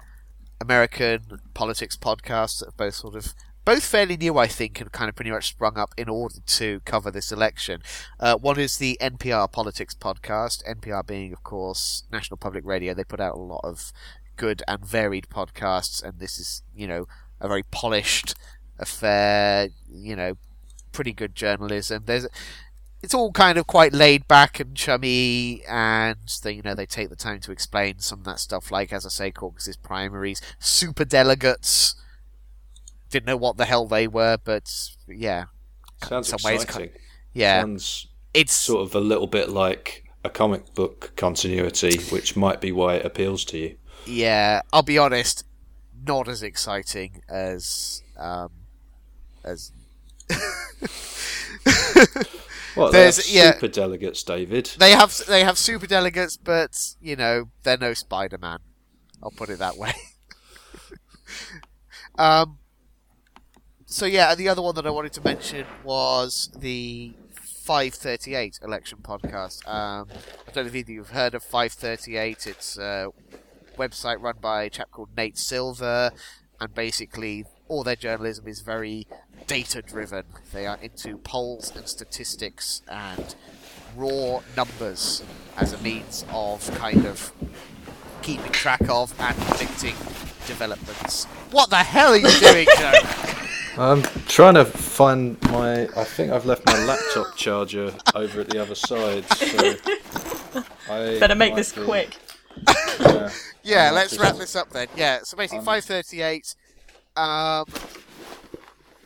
[0.60, 3.34] American politics podcasts that have both sort of
[3.68, 6.80] both fairly new, I think, and kind of pretty much sprung up in order to
[6.86, 7.82] cover this election.
[8.18, 12.94] Uh, one is the NPR Politics podcast, NPR being, of course, National Public Radio.
[12.94, 13.92] They put out a lot of
[14.38, 17.10] good and varied podcasts, and this is, you know,
[17.42, 18.36] a very polished
[18.80, 20.38] affair, you know,
[20.94, 22.04] pretty good journalism.
[22.06, 22.26] There's
[23.04, 27.10] it's all kind of quite laid back and chummy, and they, you know, they take
[27.10, 31.04] the time to explain some of that stuff, like as I say, caucuses, primaries, super
[31.04, 31.96] delegates.
[33.10, 34.70] Didn't know what the hell they were, but
[35.08, 35.46] yeah,
[36.04, 36.92] Sounds some ways, exciting.
[37.34, 42.60] yeah, Sounds it's sort of a little bit like a comic book continuity, which might
[42.62, 43.78] be why it appeals to you.
[44.06, 44.62] yeah.
[44.74, 45.44] I'll be honest,
[46.06, 48.52] not as exciting as um,
[49.44, 49.72] as
[52.76, 53.54] Well, There's- there's yeah.
[53.54, 54.72] super delegates, David.
[54.78, 58.60] they have they have super delegates, but you know they're no Spider Man.
[59.24, 59.94] I'll put it that way.
[62.20, 62.60] um.
[63.98, 69.68] So yeah, the other one that I wanted to mention was the 538 election podcast.
[69.68, 70.08] Um,
[70.48, 72.46] I don't know if either you've heard of 538.
[72.46, 73.08] It's a
[73.76, 76.12] website run by a chap called Nate Silver,
[76.62, 79.08] and basically all their journalism is very
[79.48, 80.26] data driven.
[80.54, 83.34] They are into polls and statistics and
[83.96, 85.24] raw numbers
[85.58, 87.34] as a means of kind of
[88.22, 89.96] keeping track of and predicting
[90.46, 91.26] developments.
[91.50, 93.24] What the hell are you doing, Joe?
[93.78, 95.84] I'm trying to find my.
[95.96, 99.24] I think I've left my laptop charger over at the other side.
[99.34, 99.76] So
[100.90, 102.18] I Better make might this be- quick.
[103.00, 103.30] yeah.
[103.64, 104.88] yeah, let's wrap this up then.
[104.96, 106.56] Yeah, so basically Um, 538.
[107.16, 107.66] Um,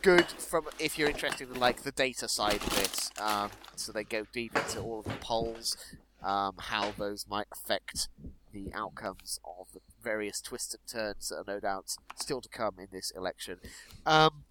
[0.00, 3.10] good from if you're interested in like the data side of it.
[3.20, 5.76] Um, so they go deep into all of the polls,
[6.22, 8.08] um, how those might affect
[8.52, 12.74] the outcomes of the various twists and turns that are no doubt still to come
[12.78, 13.58] in this election.
[14.04, 14.44] Um,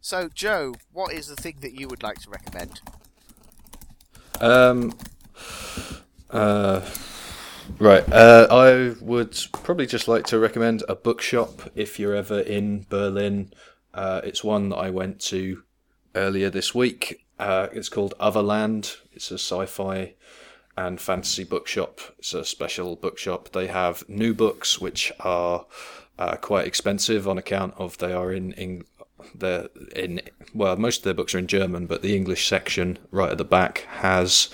[0.00, 2.80] so, Joe, what is the thing that you would like to recommend?
[4.40, 4.94] Um.
[6.30, 6.80] Uh.
[7.78, 8.04] Right.
[8.12, 13.52] Uh, I would probably just like to recommend a bookshop if you're ever in Berlin.
[13.94, 15.62] Uh, it's one that I went to
[16.14, 17.24] earlier this week.
[17.38, 18.96] Uh, it's called Otherland.
[19.12, 20.14] It's a sci-fi
[20.76, 22.00] and fantasy bookshop.
[22.18, 23.50] It's a special bookshop.
[23.50, 25.66] They have new books which are
[26.18, 28.84] uh, quite expensive on account of they are in, in
[29.34, 30.20] they're in
[30.52, 33.44] well most of their books are in German, but the English section right at the
[33.44, 34.48] back has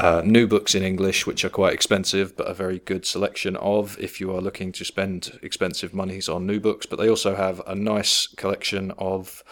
[0.00, 3.98] uh, new books in English, which are quite expensive, but a very good selection of
[3.98, 6.86] if you are looking to spend expensive monies on new books.
[6.86, 9.42] But they also have a nice collection of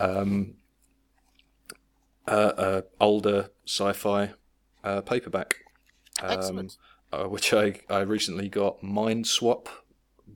[0.00, 0.54] um,
[2.26, 4.32] uh, uh, older sci-fi
[4.86, 5.56] uh, paperback,
[6.22, 6.76] um, Excellent.
[7.12, 9.68] uh, which I, I recently got Mind Swap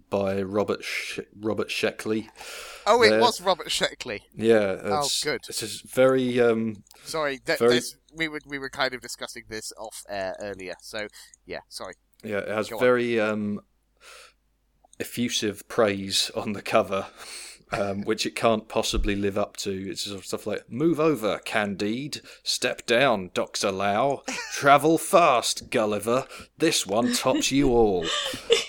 [0.09, 2.29] by Robert Sh- Robert Sheckley.
[2.87, 4.21] Oh, it there- was Robert Sheckley.
[4.35, 5.41] Yeah, it's, good.
[5.49, 7.81] It's a very um, Sorry, th- Very-
[8.15, 10.75] we were we were kind of discussing this off air earlier.
[10.81, 11.07] So
[11.47, 11.95] yeah, sorry.
[12.25, 13.61] Yeah, it has Go very um,
[14.99, 17.07] effusive praise on the cover,
[17.73, 19.91] um, which it can't possibly live up to.
[19.91, 22.21] It's sort of stuff like "Move over, Candide.
[22.43, 24.23] Step down, Doctor Lao.
[24.53, 26.27] Travel fast, Gulliver.
[26.59, 28.07] This one tops you all."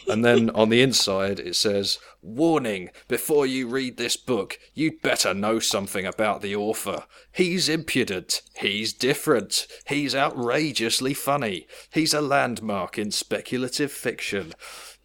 [0.07, 5.33] And then on the inside it says, "Warning: Before you read this book, you'd better
[5.33, 7.05] know something about the author.
[7.31, 8.41] He's impudent.
[8.55, 9.67] He's different.
[9.87, 11.67] He's outrageously funny.
[11.91, 14.53] He's a landmark in speculative fiction.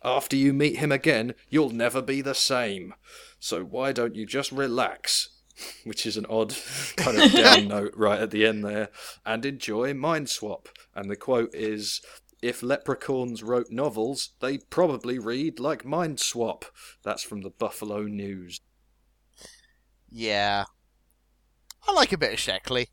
[0.05, 2.95] After you meet him again, you'll never be the same.
[3.39, 5.31] So why don't you just relax?"
[5.85, 6.55] Which is an odd
[6.97, 8.91] kind of down note right at the end there,
[9.25, 10.69] and enjoy Mind Swap.
[10.95, 12.01] And the quote is
[12.43, 16.67] if leprechauns wrote novels, they'd probably read like Mind Swap.
[17.03, 18.61] That's from the Buffalo News.
[20.11, 20.65] Yeah,
[21.87, 22.89] I like a bit of Sheckley.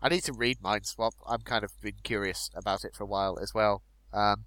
[0.00, 1.14] I need to read Mind Swap.
[1.26, 3.82] I'm kind of been curious about it for a while as well.
[4.12, 4.44] Um,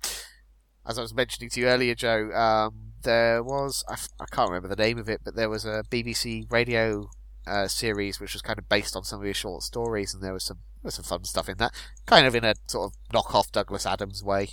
[0.87, 4.49] as I was mentioning to you earlier, Joe, um, there was I, f- I can't
[4.49, 7.09] remember the name of it, but there was a BBC radio
[7.47, 10.33] uh, series which was kind of based on some of his short stories, and there
[10.33, 11.73] was some there was some fun stuff in that,
[12.05, 14.49] kind of in a sort of knock-off Douglas Adams way.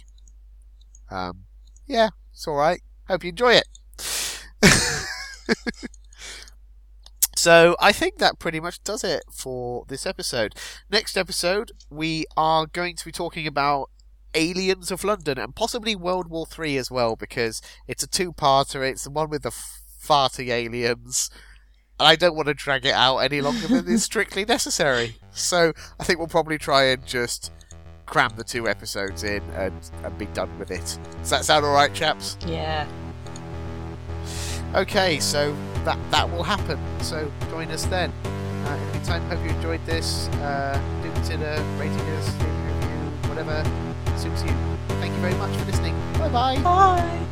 [1.11, 1.45] Um,
[1.87, 2.83] yeah, it's all right.
[3.09, 3.69] Hope you enjoy it.
[7.39, 10.57] So I think that pretty much does it for this episode.
[10.91, 13.91] Next episode, we are going to be talking about
[14.35, 18.89] Aliens of London and possibly World War Three as well, because it's a two-parter.
[18.89, 21.31] It's the one with the f- farting aliens,
[21.99, 25.17] and I don't want to drag it out any longer than is strictly necessary.
[25.31, 27.53] So I think we'll probably try and just
[28.07, 30.99] cram the two episodes in and, and be done with it.
[31.21, 32.39] Does that sound all right, chaps?
[32.47, 32.87] Yeah.
[34.75, 36.79] Okay, so that that will happen.
[37.03, 38.13] So join us then.
[38.25, 40.29] Uh, in the meantime, hope you enjoyed this.
[40.29, 43.65] Uh, do consider rating us, leaving a review, whatever
[44.17, 44.55] suits you.
[45.01, 45.95] Thank you very much for listening.
[46.15, 46.63] Bye bye.
[46.63, 47.29] Bye.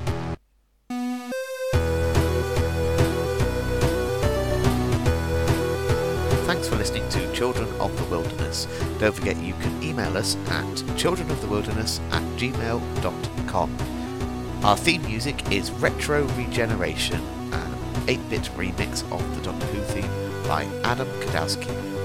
[6.46, 8.66] Thanks for listening to Children of the Wilderness.
[8.98, 10.64] Don't forget you can email us at
[10.96, 13.76] childrenofthewilderness at gmail.com.
[14.64, 17.20] Our theme music is Retro Regeneration,
[17.52, 17.74] an
[18.08, 20.10] 8 bit remix of the Doctor Who theme
[20.48, 21.95] by Adam Kadowski.